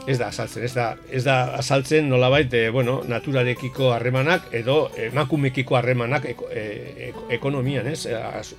ez 0.08 0.16
da 0.16 0.30
azaltzen, 0.32 0.64
ez 0.64 0.72
da, 0.72 0.86
ez 1.12 1.20
da 1.26 1.36
azaltzen 1.58 2.08
nolabait, 2.08 2.52
e, 2.56 2.70
bueno, 2.72 3.02
naturarekiko 3.08 3.92
harremanak 3.92 4.48
edo 4.56 4.78
emakumekiko 5.08 5.76
harremanak 5.76 6.24
eko, 6.32 6.48
e, 6.48 7.12
ekonomian, 7.36 7.90
ez? 7.92 8.06
As, 8.16 8.54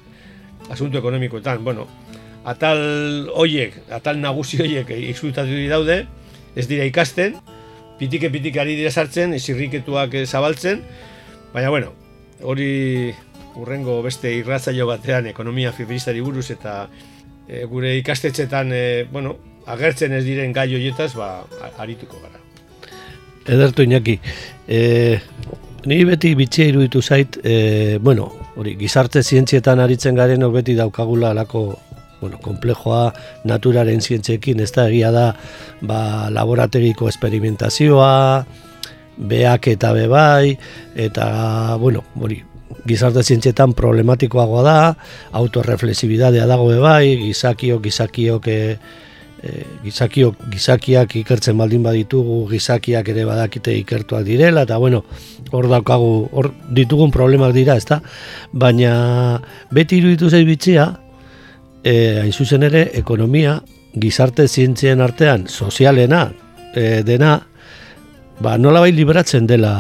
asunto 0.70 1.02
ekonomikoetan, 1.02 1.64
bueno, 1.66 1.88
atal 2.46 3.32
hoiek, 3.34 3.80
atal 3.98 4.22
nagusi 4.22 4.62
hoiek 4.62 4.94
iksultatu 5.10 5.58
daude, 5.72 6.04
ez 6.56 6.68
dira 6.70 6.86
ikasten, 6.86 7.40
pitike 7.98 8.30
pitike 8.30 8.62
ari 8.62 8.78
dira 8.78 8.94
sartzen, 8.94 9.34
izirriketuak 9.34 10.14
zabaltzen, 10.28 10.86
baina 11.54 11.74
bueno, 11.74 11.96
hori 12.46 13.12
urrengo 13.60 14.04
beste 14.06 14.32
irratzaio 14.38 14.86
batean 14.88 15.28
ekonomia 15.34 15.74
feministari 15.74 16.22
buruz 16.22 16.52
eta 16.54 16.84
e, 17.48 17.66
gure 17.66 17.98
ikastetxetan 17.98 18.72
e, 18.72 18.84
bueno, 19.12 19.40
agertzen 19.70 20.14
ez 20.18 20.24
diren 20.26 20.54
gai 20.54 20.68
horietaz 20.74 21.14
ba, 21.18 21.30
arituko 21.78 22.20
gara. 22.24 22.42
Edertu 23.50 23.86
inaki, 23.86 24.20
e, 24.68 25.20
ni 25.90 26.00
beti 26.06 26.34
bitxia 26.38 26.70
iruditu 26.70 27.02
zait, 27.02 27.40
e, 27.44 27.98
bueno, 28.02 28.30
hori, 28.60 28.76
gizarte 28.80 29.24
zientzietan 29.24 29.80
aritzen 29.80 30.18
garen 30.18 30.46
beti 30.54 30.76
daukagula 30.78 31.32
alako 31.32 31.80
bueno, 32.20 32.38
komplejoa 32.44 33.14
naturaren 33.48 34.02
zientziekin, 34.02 34.60
ez 34.60 34.72
da 34.76 34.90
egia 34.90 35.12
da 35.16 35.30
ba, 35.82 36.30
laborategiko 36.36 37.08
esperimentazioa, 37.08 38.46
beak 39.30 39.70
eta 39.72 39.94
bebai, 39.96 40.58
eta, 41.00 41.78
bueno, 41.80 42.04
hori, 42.20 42.42
gizarte 42.88 43.24
zientzietan 43.24 43.74
problematikoagoa 43.78 44.64
da, 44.64 44.80
autorreflexibidadea 45.40 46.48
dago 46.50 46.68
bebai, 46.74 47.16
gizakiok, 47.24 47.86
gizakiok, 47.88 48.48
e, 48.52 49.08
e, 49.44 49.64
gizakiok, 49.84 50.46
gizakiak 50.52 51.16
ikertzen 51.22 51.58
baldin 51.60 51.84
baditugu, 51.84 52.42
gizakiak 52.52 53.10
ere 53.14 53.26
badakite 53.28 53.76
ikertuak 53.80 54.26
direla, 54.28 54.66
eta 54.68 54.78
bueno, 54.78 55.04
hor 55.52 55.70
daukagu, 55.72 56.30
hor 56.32 56.52
ditugun 56.76 57.12
problemak 57.12 57.54
dira, 57.56 57.78
ezta? 57.80 58.02
Baina 58.52 59.40
beti 59.76 60.00
iruditu 60.00 60.30
zei 60.30 60.44
bitxia, 60.48 60.90
e, 61.84 61.94
hain 62.24 62.34
zuzen 62.34 62.66
ere, 62.68 62.90
ekonomia, 63.00 63.60
gizarte 64.00 64.48
zientzien 64.48 65.02
artean, 65.02 65.48
sozialena, 65.48 66.28
e, 66.76 67.02
dena, 67.08 67.40
ba, 68.40 68.58
nola 68.58 68.84
bai 68.84 68.92
liberatzen 68.96 69.48
dela 69.50 69.74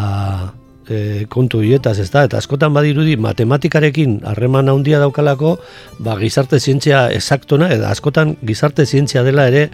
e, 0.89 1.25
kontu 1.29 1.62
hietaz, 1.63 1.98
ez 2.01 2.10
da? 2.12 2.25
Eta 2.27 2.39
askotan 2.41 2.74
badirudi 2.75 3.15
matematikarekin 3.22 4.19
harreman 4.27 4.72
handia 4.72 5.00
daukalako, 5.01 5.58
ba, 6.00 6.17
gizarte 6.19 6.60
zientzia 6.60 7.08
esaktona, 7.15 7.69
eta 7.75 7.91
askotan 7.93 8.36
gizarte 8.46 8.86
zientzia 8.86 9.24
dela 9.24 9.48
ere 9.51 9.69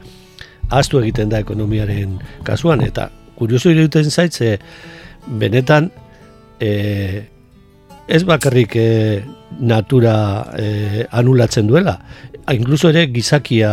ahaztu 0.69 0.99
egiten 1.01 1.31
da 1.31 1.39
ekonomiaren 1.43 2.19
kasuan, 2.47 2.83
eta 2.85 3.09
kurioso 3.39 3.71
iruditen 3.71 4.11
zaitze, 4.11 4.57
benetan, 5.39 5.91
e, 6.59 7.25
ez 8.07 8.23
bakarrik 8.27 8.75
e, 8.77 8.89
natura 9.59 10.15
e, 10.59 11.07
anulatzen 11.11 11.67
duela, 11.67 11.99
inkluso 12.53 12.91
ere 12.91 13.07
gizakia 13.09 13.71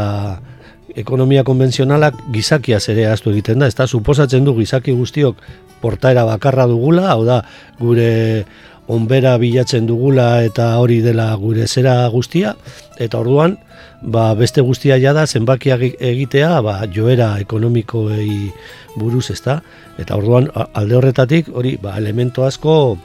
ekonomia 0.97 1.45
konbentzionalak 1.45 2.19
gizakia 2.33 2.79
ere 2.89 3.07
ahaztu 3.07 3.33
egiten 3.33 3.59
da, 3.63 3.67
ez 3.67 3.75
da, 3.75 3.87
suposatzen 3.87 4.45
du 4.45 4.55
gizaki 4.59 4.93
guztiok 4.93 5.41
portaera 5.83 6.25
bakarra 6.25 6.67
dugula, 6.71 7.11
hau 7.13 7.25
da, 7.25 7.43
gure 7.81 8.45
onbera 8.93 9.37
bilatzen 9.39 9.87
dugula 9.87 10.43
eta 10.45 10.77
hori 10.83 11.01
dela 11.03 11.31
gure 11.39 11.67
zera 11.67 12.09
guztia, 12.11 12.55
eta 12.99 13.21
orduan, 13.23 13.57
ba, 14.03 14.33
beste 14.39 14.61
guztia 14.61 14.99
jada 14.99 15.27
zenbakiak 15.27 15.85
egitea 16.01 16.61
ba, 16.65 16.81
joera 16.93 17.37
ekonomikoei 17.41 18.51
buruz 18.99 19.31
ez 19.31 19.41
da, 19.45 19.61
eta 20.03 20.19
orduan 20.19 20.51
alde 20.55 20.99
horretatik 20.99 21.49
hori 21.55 21.77
ba, 21.83 21.97
elemento 21.99 22.45
asko 22.45 22.99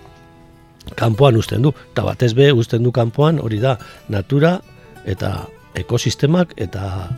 kanpoan 0.98 1.38
uzten 1.38 1.62
du, 1.62 1.74
eta 1.94 2.06
batez 2.08 2.34
be 2.34 2.52
uzten 2.54 2.84
du 2.84 2.92
kanpoan 2.96 3.40
hori 3.44 3.60
da 3.64 3.78
natura 4.10 4.58
eta 5.06 5.46
ekosistemak 5.78 6.56
eta 6.58 7.10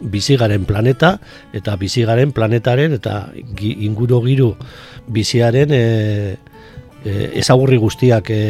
bizigaren 0.00 0.64
planeta 0.64 1.18
eta 1.52 1.76
bizigaren 1.76 2.32
planetaren 2.32 2.94
eta 2.96 3.30
inguru 3.60 4.20
giru 4.24 4.54
biziaren 5.08 5.72
e, 5.72 5.84
e, 7.04 7.30
ezagurri 7.40 7.76
guztiak 7.80 8.30
e, 8.30 8.40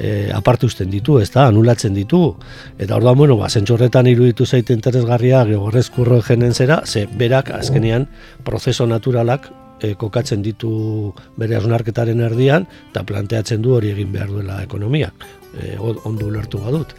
e, 0.00 0.30
apartu 0.32 0.68
ditu, 0.86 1.20
ez 1.20 1.30
da, 1.30 1.46
anulatzen 1.48 1.94
ditu. 1.94 2.36
Eta 2.78 2.96
orduan, 2.96 3.16
bueno, 3.18 3.36
ba, 3.36 3.48
zentxorretan 3.48 4.06
iruditu 4.06 4.46
zaite 4.46 4.72
interesgarria 4.72 5.44
Gregorrez 5.44 5.90
kurro 5.90 6.20
jenen 6.22 6.54
zera, 6.54 6.82
ze 6.86 7.06
berak 7.06 7.50
azkenean 7.50 8.08
prozeso 8.44 8.86
naturalak 8.86 9.50
e, 9.80 9.94
kokatzen 9.94 10.42
ditu 10.42 11.12
bere 11.36 11.56
asnarketaren 11.56 12.20
erdian, 12.20 12.66
eta 12.90 13.04
planteatzen 13.04 13.62
du 13.62 13.76
hori 13.76 13.92
egin 13.92 14.12
behar 14.12 14.32
duela 14.32 14.62
ekonomia. 14.62 15.12
E, 15.54 15.76
ondu 15.78 16.30
lertu 16.30 16.60
badut. 16.64 16.94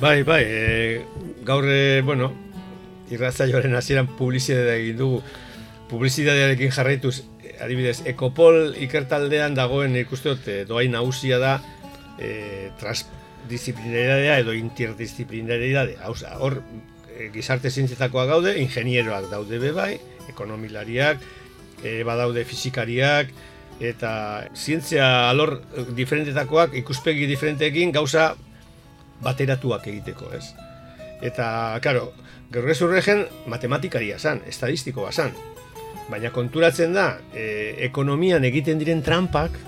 Bai, 0.00 0.22
bai, 0.22 0.42
e, 0.46 1.00
gaur, 1.44 1.64
e, 1.66 2.02
bueno, 2.06 2.30
irratzaioaren 3.10 3.74
hasieran 3.74 4.08
publizitatea 4.18 4.76
egin 4.82 4.98
dugu, 5.00 5.22
publizitatearekin 5.88 6.72
jarraituz, 6.74 7.22
adibidez, 7.64 8.02
ekopol 8.06 8.74
ikertaldean 8.78 9.56
dagoen 9.56 9.96
ikuste 9.96 10.34
dut, 10.34 10.48
eh, 10.48 10.64
doain 10.68 10.92
nagusia 10.92 11.38
da 11.42 11.58
e, 12.18 12.70
transdisciplinaridadea 12.78 14.38
edo 14.42 14.52
interdisciplinaridadea. 14.52 16.10
hor, 16.38 16.62
e, 17.16 17.30
gizarte 17.34 17.70
zientzietakoa 17.70 18.26
gaude, 18.26 18.58
ingenieroak 18.60 19.30
daude 19.30 19.58
bebai, 19.58 19.98
ekonomilariak, 20.28 21.22
e, 21.82 22.02
badaude 22.04 22.44
fizikariak, 22.44 23.30
eta 23.80 24.48
zientzia 24.54 25.30
alor 25.30 25.60
diferentetakoak 25.94 26.74
ikuspegi 26.74 27.26
diferenteekin 27.30 27.92
gauza 27.94 28.32
bateratuak 29.22 29.86
egiteko, 29.86 30.32
ez? 30.34 30.50
Eta, 31.22 31.78
gerrezurregen 32.52 33.26
matematikaria 33.46 34.18
zan, 34.18 34.40
estadistikoa 34.48 35.12
zan, 35.12 35.32
baina 36.08 36.30
konturatzen 36.32 36.94
da 36.96 37.18
e, 37.34 37.74
ekonomian 37.88 38.44
egiten 38.48 38.80
diren 38.80 39.02
trampak 39.04 39.58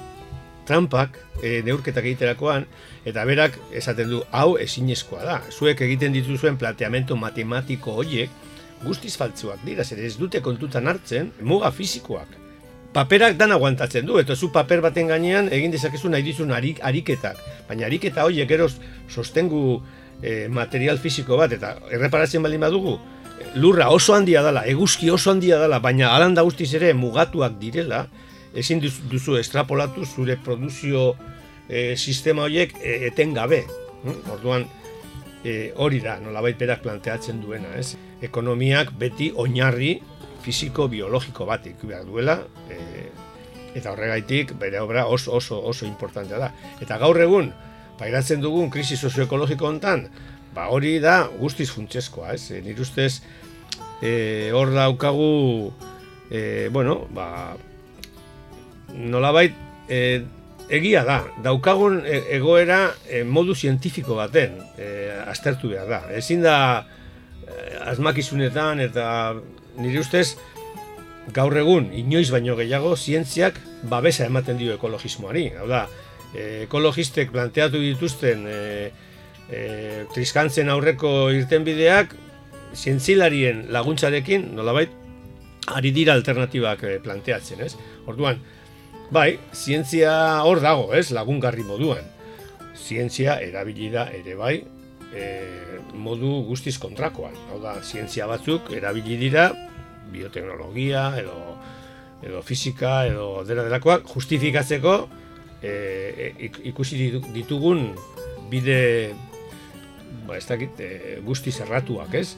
trampak 0.71 1.19
e, 1.43 1.61
neurketak 1.67 2.07
egiterakoan 2.07 2.67
eta 3.09 3.25
berak 3.29 3.57
esaten 3.77 4.11
du 4.13 4.21
hau 4.31 4.55
ezinezkoa 4.61 5.25
da. 5.27 5.41
Zuek 5.51 5.83
egiten 5.87 6.15
dituzuen 6.15 6.59
planteamento 6.61 7.17
matematiko 7.19 7.97
horiek 8.03 8.31
guztiz 8.85 9.17
faltzuak 9.21 9.65
dira 9.67 9.85
zer 9.85 10.01
ez 10.05 10.17
dute 10.21 10.41
kontutan 10.45 10.89
hartzen 10.89 11.33
muga 11.43 11.73
fisikoak. 11.75 12.39
Paperak 12.95 13.37
dan 13.39 13.53
aguantatzen 13.55 14.07
du 14.07 14.19
eta 14.19 14.35
zu 14.35 14.51
paper 14.55 14.81
baten 14.83 15.11
gainean 15.11 15.51
egin 15.55 15.71
dezakezu 15.71 16.09
nahi 16.11 16.25
dizun 16.27 16.51
arik, 16.51 16.81
ariketak. 16.83 17.39
Baina 17.69 17.87
ariketa 17.87 18.25
horiek 18.27 18.51
eros 18.51 18.81
sostengu 19.09 19.83
e, 20.23 20.49
material 20.49 20.99
fisiko 20.99 21.37
bat 21.41 21.53
eta 21.57 21.77
erreparatzen 21.91 22.43
baldin 22.43 22.61
badugu 22.61 22.99
lurra 23.55 23.91
oso 23.91 24.15
handia 24.15 24.43
dela, 24.43 24.65
eguzki 24.69 25.11
oso 25.11 25.31
handia 25.33 25.59
dela, 25.59 25.81
baina 25.81 26.15
alanda 26.15 26.43
guztiz 26.47 26.73
ere 26.75 26.93
mugatuak 26.95 27.57
direla, 27.61 28.05
ezin 28.55 28.83
duzu 28.83 29.39
estrapolatu 29.39 30.05
zure 30.05 30.37
produzio 30.45 31.15
e, 31.69 31.97
sistema 31.97 32.45
horiek 32.47 32.77
e, 32.83 33.07
etengabe. 33.11 33.65
Hm? 34.05 34.21
Orduan, 34.37 34.67
e, 35.45 35.73
hori 35.77 36.01
da, 36.05 36.19
nolabait 36.23 36.59
berak 36.59 36.83
planteatzen 36.85 37.41
duena, 37.43 37.73
ez? 37.79 37.97
Ekonomiak 38.23 38.93
beti 38.99 39.31
oinarri 39.35 39.99
fisiko-biologiko 40.45 41.47
bat 41.49 41.67
behar 41.83 42.07
duela, 42.09 42.41
e, 42.69 43.09
eta 43.75 43.93
horregaitik 43.93 44.57
bere 44.59 44.81
obra 44.83 45.07
oso 45.07 45.37
oso 45.39 45.61
oso 45.63 45.87
importantea 45.87 46.39
da. 46.39 46.53
Eta 46.83 46.99
gaur 46.99 47.21
egun, 47.23 47.53
pairatzen 48.01 48.41
dugun 48.41 48.71
krisi 48.73 48.97
sozioekologiko 48.97 49.69
hontan, 49.69 50.07
ba 50.55 50.69
hori 50.73 50.99
da 51.03 51.23
guztiz 51.39 51.69
funtsezkoa, 51.71 52.35
ez? 52.35 52.51
E, 52.51 52.61
nire 52.65 52.83
ustez 52.83 53.21
e, 54.03 54.51
hor 54.57 54.73
daukagu 54.75 55.73
e, 56.31 56.69
bueno, 56.73 57.05
ba 57.15 57.57
nolabait 58.97 59.55
e, 59.89 60.23
egia 60.71 61.03
da, 61.05 61.21
daukagun 61.45 62.01
egoera 62.07 62.81
e, 63.09 63.23
modu 63.25 63.55
zientifiko 63.55 64.17
baten 64.19 64.57
e, 64.79 65.11
aztertu 65.27 65.75
behar 65.75 65.91
da. 65.91 66.01
Ezin 66.17 66.45
da 66.47 66.57
e, 67.45 67.77
asmakizunetan 67.93 68.81
eta 68.87 69.07
nire 69.79 70.03
ustez 70.03 70.37
gaur 71.35 71.55
egun 71.59 71.91
inoiz 71.95 72.31
baino 72.33 72.57
gehiago 72.59 72.97
zientziak 72.97 73.59
babesa 73.91 74.27
ematen 74.27 74.59
dio 74.59 74.75
ekologismoari. 74.79 75.51
Hau 75.59 75.69
da, 75.71 75.85
e, 76.35 76.65
ekologistek 76.65 77.33
planteatu 77.35 77.81
dituzten 77.83 78.47
e, 78.49 78.59
e, 79.51 79.61
triskantzen 80.15 80.71
aurreko 80.73 81.31
irtenbideak 81.35 82.15
zientzilarien 82.75 83.67
laguntzarekin 83.75 84.51
nolabait 84.57 84.93
ari 85.71 85.93
dira 85.95 86.15
alternatibak 86.19 86.85
e, 86.87 86.99
planteatzen, 87.03 87.63
ez? 87.67 87.75
Orduan, 88.11 88.41
bai, 89.15 89.39
zientzia 89.55 90.13
hor 90.47 90.63
dago, 90.63 90.91
ez? 90.97 91.11
Lagungarri 91.15 91.67
moduan. 91.67 92.07
Zientzia 92.75 93.39
erabili 93.43 93.91
da 93.93 94.07
ere 94.15 94.37
bai, 94.39 94.57
e, 95.15 95.27
modu 95.95 96.41
guztiz 96.49 96.77
kontrakoan. 96.83 97.35
Hau 97.51 97.61
da, 97.63 97.77
zientzia 97.83 98.27
batzuk 98.31 98.71
erabili 98.75 99.19
dira 99.21 99.51
bioteknologia 100.11 101.11
edo 101.21 101.39
edo 102.21 102.43
fisika 102.45 103.07
edo 103.09 103.45
dela 103.49 103.63
delakoak 103.65 104.09
justifikatzeko 104.11 104.95
e, 105.63 106.51
ikusi 106.71 107.11
ditugun 107.35 107.91
bide 108.51 109.13
ba, 110.27 110.39
ez 110.39 110.47
dakit, 110.47 110.81
e, 110.81 111.19
guzti 111.27 111.53
zerratuak, 111.53 112.15
ez? 112.15 112.37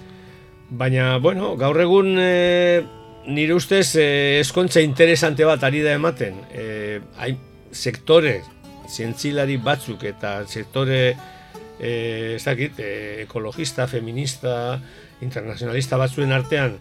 Baina, 0.73 1.19
bueno, 1.21 1.55
gaur 1.61 1.79
egun 1.83 2.17
e, 2.19 2.83
nire 3.29 3.55
ustez 3.55 3.95
e, 4.01 4.07
eskontza 4.41 4.81
interesante 4.81 5.45
bat 5.49 5.63
ari 5.69 5.83
da 5.85 5.95
ematen. 5.99 6.41
E, 6.53 7.01
hain 7.21 7.39
sektore 7.73 8.41
zientzilari 8.93 9.59
batzuk 9.63 10.05
eta 10.09 10.43
sektore 10.47 11.03
e, 11.79 11.93
ez 12.37 12.43
dakit, 12.45 12.81
e, 12.81 13.23
ekologista, 13.27 13.87
feminista, 13.89 14.81
internazionalista 15.23 16.01
batzuen 16.01 16.33
artean 16.35 16.77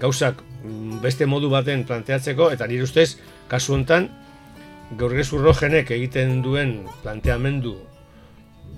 gauzak 0.00 0.40
mm, 0.62 1.02
beste 1.04 1.28
modu 1.28 1.50
baten 1.52 1.84
planteatzeko, 1.88 2.50
eta 2.54 2.66
nire 2.70 2.86
ustez, 2.86 3.16
kasu 3.50 3.76
honetan, 3.76 4.08
gaurgezurro 4.98 5.54
jenek 5.56 5.90
egiten 5.94 6.40
duen 6.44 6.82
planteamendu 7.02 7.76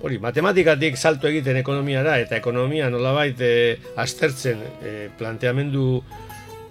hori, 0.01 0.19
matematikatik 0.21 0.97
salto 0.97 1.27
egiten 1.29 1.57
ekonomiara 1.59 2.17
eta 2.21 2.37
ekonomia 2.37 2.89
nolabait 2.93 3.39
e, 3.41 3.53
aztertzen 4.01 4.61
e, 4.81 4.93
planteamendu 5.17 6.03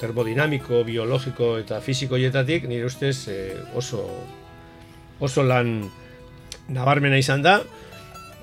termodinamiko, 0.01 0.83
biologiko 0.85 1.55
eta 1.63 1.81
fizikoietatik 1.85 2.69
nire 2.69 2.87
ustez 2.87 3.17
e, 3.33 3.39
oso 3.75 4.05
oso 5.25 5.45
lan 5.47 5.79
nabarmena 6.69 7.19
izan 7.21 7.43
da. 7.43 7.61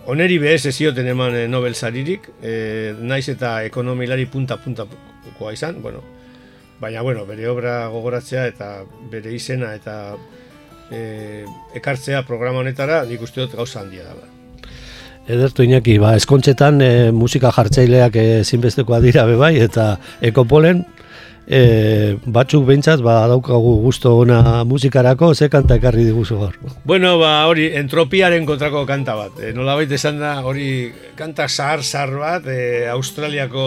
Oneri 0.10 0.40
behez 0.42 0.66
ez 0.66 0.74
zioten 0.74 1.06
eman 1.12 1.36
Nobel 1.52 1.76
saririk 1.76 2.26
e, 2.42 2.94
naiz 2.98 3.28
eta 3.30 3.60
ekonomilari 3.68 4.26
punta 4.26 4.58
punta 4.58 4.88
koa 5.38 5.54
izan 5.54 5.82
bueno, 5.82 6.02
baina 6.82 7.04
bueno, 7.06 7.26
bere 7.30 7.48
obra 7.50 7.86
gogoratzea 7.94 8.48
eta 8.50 8.72
bere 9.12 9.36
izena 9.38 9.76
eta 9.78 10.16
e, 10.92 11.46
ekartzea 11.80 12.22
programa 12.28 12.62
honetara 12.62 13.04
nik 13.10 13.24
uste 13.24 13.42
dut 13.46 13.58
gauza 13.58 13.82
handia 13.82 14.06
da 14.06 14.30
Edertu 15.32 15.64
inaki, 15.64 16.00
ba, 16.02 16.16
eskontxetan 16.18 16.82
e, 16.82 16.94
musika 17.14 17.52
jartzaileak 17.54 18.16
ezinbestekoa 18.20 18.98
dira 19.04 19.28
bebai, 19.30 19.54
eta 19.62 19.94
ekopolen 20.28 20.82
e, 21.46 22.18
batzuk 22.26 22.66
behintzat 22.68 23.04
ba, 23.06 23.20
daukagu 23.30 23.76
gusto 23.84 24.16
ona 24.24 24.64
musikarako, 24.68 25.34
ze 25.36 25.50
kanta 25.50 25.78
ekarri 25.78 26.08
diguzu 26.08 26.40
gaur? 26.40 26.58
Bueno, 26.86 27.18
ba, 27.22 27.46
hori, 27.52 27.70
entropiaren 27.78 28.46
kontrako 28.50 28.86
kanta 28.90 29.16
bat. 29.20 29.38
E, 29.40 29.54
nola 29.54 29.78
baita 29.80 29.98
esan 30.00 30.20
da, 30.22 30.40
hori, 30.48 30.92
kanta 31.20 31.48
zahar-zahar 31.48 32.18
bat, 32.18 32.50
e, 32.50 32.90
Australiako, 32.92 33.66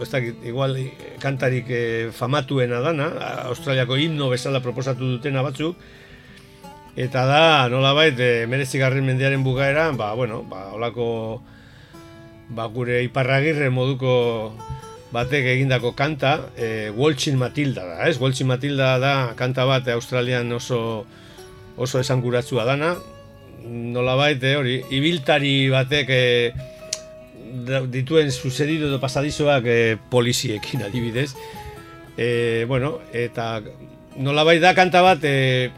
ez 0.00 0.34
igual, 0.44 0.76
kantarik 1.20 1.66
e, 1.68 2.10
famatuena 2.12 2.80
dana, 2.80 3.10
Australiako 3.48 3.96
himno 3.96 4.30
bezala 4.30 4.60
proposatu 4.60 5.04
dutena 5.16 5.42
batzuk, 5.42 5.76
Eta 6.92 7.24
da, 7.24 7.68
nola 7.72 7.94
bait, 7.96 8.18
e, 8.20 8.44
merezigarren 8.44 9.06
mendearen 9.06 9.40
bukaera, 9.40 9.86
ba, 9.96 10.10
bueno, 10.12 10.42
ba, 10.44 10.66
olako, 10.76 11.40
ba, 12.52 12.66
gure 12.68 12.98
iparragirre 13.06 13.70
moduko 13.72 14.52
batek 15.12 15.48
egindako 15.54 15.94
kanta, 15.96 16.34
e, 16.52 16.90
Waltzin 16.92 17.38
Matilda 17.40 17.86
da, 17.88 17.96
ez? 18.10 18.18
Waltzin 18.20 18.50
Matilda 18.50 18.98
da 19.00 19.14
kanta 19.40 19.64
bat 19.64 19.88
Australian 19.88 20.52
oso 20.52 21.06
oso 21.80 22.00
esanguratzua 22.00 22.66
dana, 22.68 22.92
nola 23.64 24.14
bait, 24.20 24.44
eh, 24.44 24.56
hori, 24.60 24.76
ibiltari 24.92 25.70
batek 25.72 26.12
e, 26.12 26.22
dituen 27.92 28.32
sucedido 28.32 28.88
edo 28.88 29.00
pasadizoak 29.00 29.66
e, 29.66 29.98
poliziekin 30.10 30.82
adibidez. 30.88 31.34
E, 32.16 32.64
bueno, 32.68 32.98
eta 33.12 33.62
nola 34.16 34.44
da 34.60 34.74
kanta 34.74 35.02
bat, 35.02 35.20
e, 35.22 35.70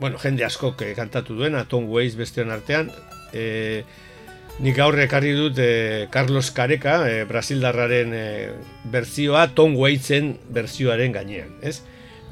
bueno, 0.00 0.18
jende 0.18 0.44
asko 0.44 0.74
kantatu 0.76 1.34
duena, 1.34 1.64
Tom 1.64 1.88
Waits 1.88 2.16
bestean 2.16 2.50
artean, 2.50 2.90
e, 3.32 3.84
nik 4.60 4.78
aurre 4.78 5.06
ekarri 5.08 5.32
dut 5.36 5.58
e, 5.58 6.08
Carlos 6.10 6.50
Careca, 6.50 7.08
e, 7.08 7.24
Brasildarraren 7.24 8.12
e, 8.14 8.26
berzioa, 8.92 9.48
Tom 9.54 9.76
Waitsen 9.76 10.36
berzioaren 10.52 11.12
gainean, 11.12 11.56
ez? 11.62 11.80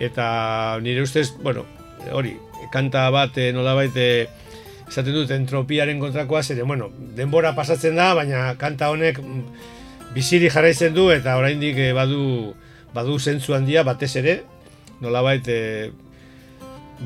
Eta 0.00 0.78
nire 0.80 1.02
ustez, 1.02 1.30
bueno, 1.42 1.66
hori, 2.12 2.36
kanta 2.72 3.08
bat 3.12 3.36
e, 3.38 3.50
nola 3.52 3.74
baite, 3.74 4.28
esaten 4.90 5.14
dut 5.14 5.30
entropiaren 5.34 6.00
kontrakoa, 6.02 6.42
zere, 6.42 6.66
bueno, 6.66 6.90
denbora 7.16 7.54
pasatzen 7.54 7.96
da, 7.96 8.10
baina 8.18 8.48
kanta 8.58 8.90
honek 8.90 9.22
mm, 9.22 9.44
biziri 10.14 10.50
jarraitzen 10.50 10.94
du, 10.96 11.08
eta 11.14 11.38
oraindik 11.38 11.78
e, 11.78 11.92
badu, 11.94 12.52
badu 12.94 13.18
zentzu 13.18 13.54
handia 13.54 13.86
batez 13.86 14.10
ere, 14.18 14.40
nola 15.00 15.22
baite, 15.22 15.56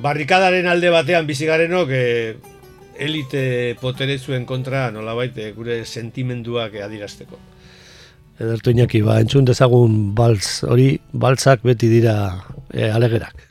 barrikadaren 0.03 0.67
alde 0.67 0.91
batean 0.91 1.29
bizi 1.29 1.47
garenok 1.47 1.93
e, 1.93 2.05
elite 2.99 3.75
poterezuen 3.81 4.47
kontra 4.47 4.89
nolabait 4.95 5.37
eh, 5.39 5.51
gure 5.57 5.83
sentimenduak 5.85 6.79
adirazteko. 6.85 7.41
Edertu 8.41 8.75
inaki, 8.75 9.03
ba, 9.07 9.21
entzun 9.23 9.47
dezagun 9.47 10.15
balz 10.19 10.65
hori, 10.67 10.95
balzak 11.13 11.63
beti 11.67 11.91
dira 11.91 12.17
e, 12.73 12.91
alegerak. 12.91 13.51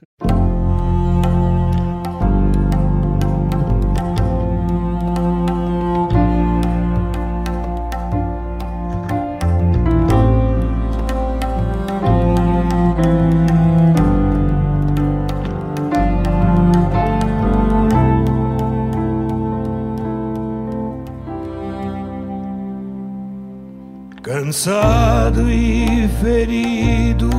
Cansado 24.23 25.51
e 25.51 26.07
ferido, 26.21 27.29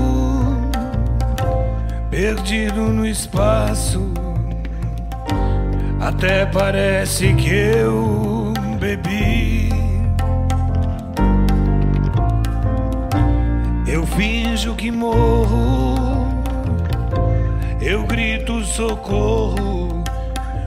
perdido 2.11 2.83
no 2.93 3.07
espaço. 3.07 4.13
Até 5.99 6.45
parece 6.45 7.33
que 7.33 7.49
eu 7.49 8.53
bebi. 8.79 9.71
Eu 13.87 14.07
finjo 14.07 14.75
que 14.75 14.91
morro, 14.91 16.29
eu 17.81 18.05
grito 18.05 18.63
socorro, 18.63 20.05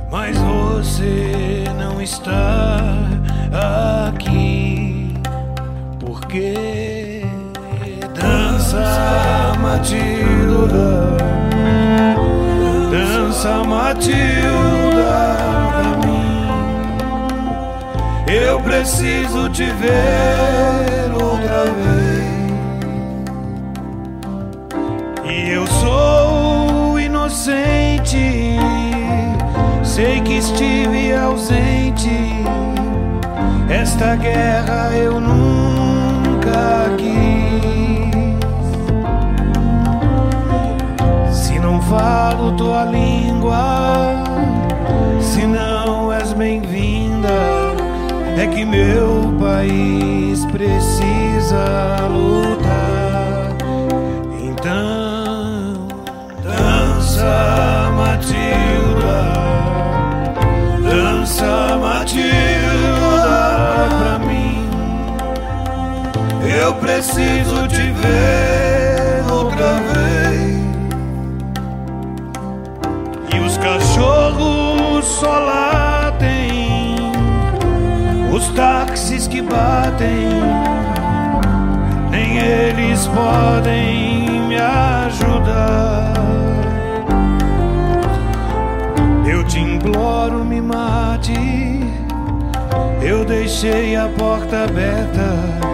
mas 0.10 0.36
você 0.36 1.64
não 1.78 2.02
está 2.02 3.08
aqui 4.10 4.67
dança 8.14 9.54
Matilda, 9.62 11.18
dança 12.92 13.64
Matilda 13.64 14.18
pra 15.72 15.84
mim. 16.06 16.48
Eu 18.28 18.60
preciso 18.60 19.50
te 19.50 19.72
ver 19.72 21.14
outra 21.14 21.64
vez. 21.66 22.28
E 25.24 25.52
eu 25.52 25.66
sou 25.68 27.00
inocente, 27.00 28.58
sei 29.84 30.20
que 30.22 30.38
estive 30.40 31.14
ausente. 31.16 32.10
Esta 33.70 34.16
guerra 34.16 34.92
eu 34.96 35.20
nunca 35.20 35.77
falo 41.90 42.52
tua 42.54 42.84
língua, 42.86 44.24
se 45.22 45.46
não 45.46 46.12
és 46.12 46.34
bem-vinda, 46.34 47.30
é 48.38 48.46
que 48.48 48.66
meu 48.66 49.34
país 49.40 50.46
precisa 50.46 52.08
lutar. 52.10 53.56
Então, 54.42 55.88
dança, 56.44 57.92
Matilda, 57.96 59.24
dança, 60.84 61.78
Matilda, 61.78 62.28
pra 63.98 64.20
mim. 64.28 64.68
Eu 66.62 66.74
preciso 66.76 67.68
te 67.68 67.92
ver 67.92 69.32
outra 69.32 69.74
vez. 69.74 69.97
Táxis 78.58 79.28
que 79.28 79.40
batem, 79.40 80.30
nem 82.10 82.40
eles 82.40 83.06
podem 83.08 84.42
me 84.48 84.58
ajudar. 84.58 86.14
Eu 89.30 89.44
te 89.44 89.60
imploro, 89.60 90.44
me 90.44 90.60
mate. 90.60 91.34
Eu 93.00 93.24
deixei 93.24 93.96
a 93.96 94.10
porta 94.10 94.64
aberta 94.64 95.68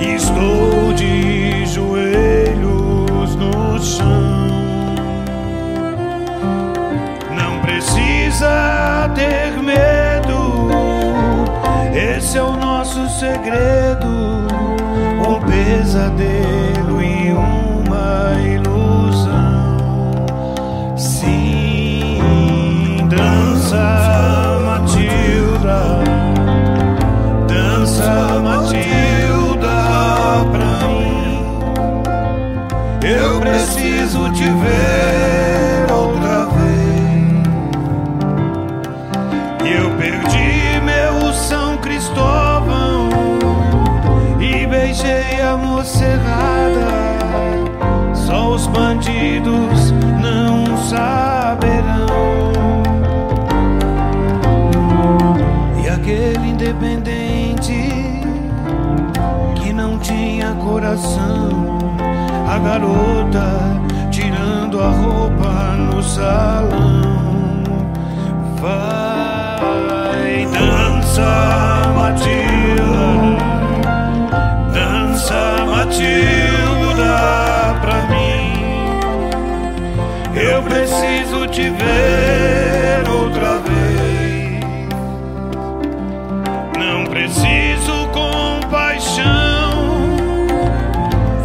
Estou 0.00 0.92
de 0.94 1.66
joelhos 1.66 3.34
no 3.34 3.80
chão. 3.80 4.46
Não 7.36 7.60
precisa 7.60 9.10
ter 9.14 9.60
segredo, 13.22 14.08
um 15.28 15.40
pesadelo 15.48 17.00
e 17.00 17.30
uma 17.30 18.34
ilusão. 18.40 19.76
Sim, 20.96 22.18
dança, 23.08 24.58
Matilda, 24.64 26.02
dança, 27.46 28.40
Matilda, 28.42 29.76
pra 30.50 30.88
mim. 30.88 31.44
Eu 33.04 33.40
preciso 33.40 34.30
te 34.32 34.44
ver 34.44 35.21
beijei 45.82 46.06
a 46.12 46.22
mocerada. 46.22 46.86
Só 48.14 48.54
os 48.54 48.66
bandidos 48.68 49.92
não 50.20 50.76
saberão. 50.76 52.08
E 55.82 55.88
aquele 55.88 56.50
independente 56.50 57.90
que 59.56 59.72
não 59.72 59.98
tinha 59.98 60.54
coração, 60.54 61.78
a 62.48 62.58
garota 62.58 63.80
tirando 64.10 64.80
a 64.80 64.90
roupa 64.90 65.50
no 65.76 66.02
salão. 66.02 67.52
Vai, 68.60 70.46
dança, 70.46 71.22
Matilda, 71.96 72.41
dança, 75.92 76.02
Matilda, 76.02 77.76
pra 77.80 78.06
mim. 78.08 78.52
Eu 80.34 80.62
preciso 80.62 81.46
te 81.48 81.68
ver 81.70 83.08
outra 83.08 83.58
vez. 83.58 84.64
Não 86.78 87.04
preciso 87.04 88.08
compaixão. 88.12 89.72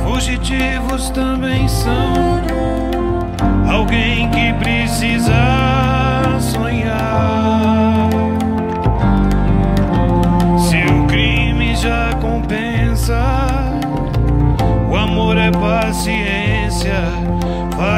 Fugitivos 0.03 1.09
também 1.09 1.67
são 1.67 2.41
alguém 3.69 4.29
que 4.31 4.53
precisa 4.53 5.35
sonhar. 6.39 7.36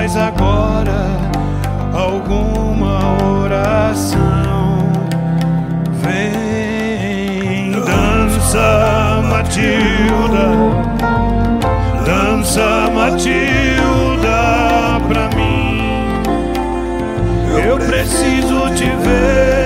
Faz 0.10 0.18
agora 0.18 1.06
alguma 1.94 2.98
oração. 3.44 4.92
Vem, 6.02 7.74
dança, 7.74 9.22
Matilda. 9.30 10.48
Dança, 12.04 12.90
Matilda, 12.92 14.40
pra 15.08 15.30
mim. 15.38 16.24
Eu 17.64 17.78
preciso 17.78 18.68
te 18.74 18.86
ver 18.86 19.59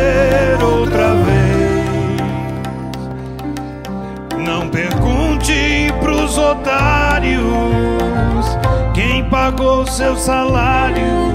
seu 9.93 10.17
salário. 10.17 11.31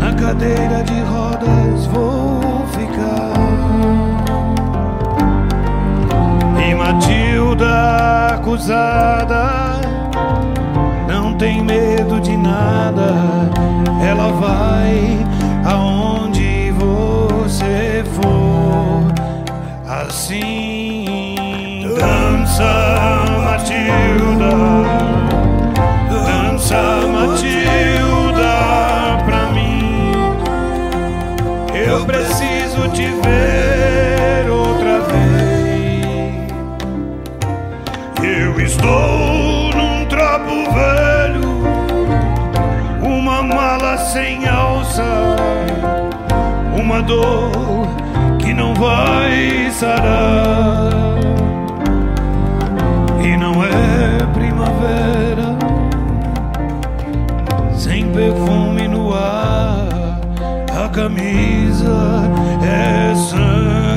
Na 0.00 0.12
cadeira 0.12 0.82
de 0.82 1.00
rodas 1.02 1.86
vou 1.86 2.66
ficar. 2.72 3.32
E 6.68 6.74
Matilda 6.74 8.34
acusada 8.34 9.80
não 11.08 11.34
tem 11.34 11.62
medo 11.62 12.20
de 12.20 12.36
nada. 12.36 13.14
Ela 14.04 14.32
vai 14.32 15.24
aonde 15.64 16.72
você 16.72 18.04
for. 18.16 19.04
Assim, 19.86 21.84
dança, 22.00 22.64
Matilda. 23.44 24.52
Dança, 26.10 27.01
te 32.92 33.06
ver 33.06 34.50
outra 34.50 35.00
vez. 35.00 36.52
Eu 38.22 38.60
estou 38.60 39.70
num 39.74 40.04
trapo 40.06 40.70
velho, 40.72 41.62
uma 43.02 43.42
mala 43.42 43.96
sem 43.96 44.46
alça, 44.46 45.36
uma 46.78 47.00
dor 47.02 47.86
que 48.38 48.52
não 48.52 48.74
vai 48.74 49.70
sarar. 49.70 50.92
E 53.24 53.36
não 53.36 53.64
é 53.64 54.26
primavera, 54.34 55.56
sem 57.74 58.10
perfume 58.12 58.88
no 58.88 59.14
ar, 59.14 60.18
a 60.84 60.88
camisa 60.88 62.30
listen. 62.92 63.91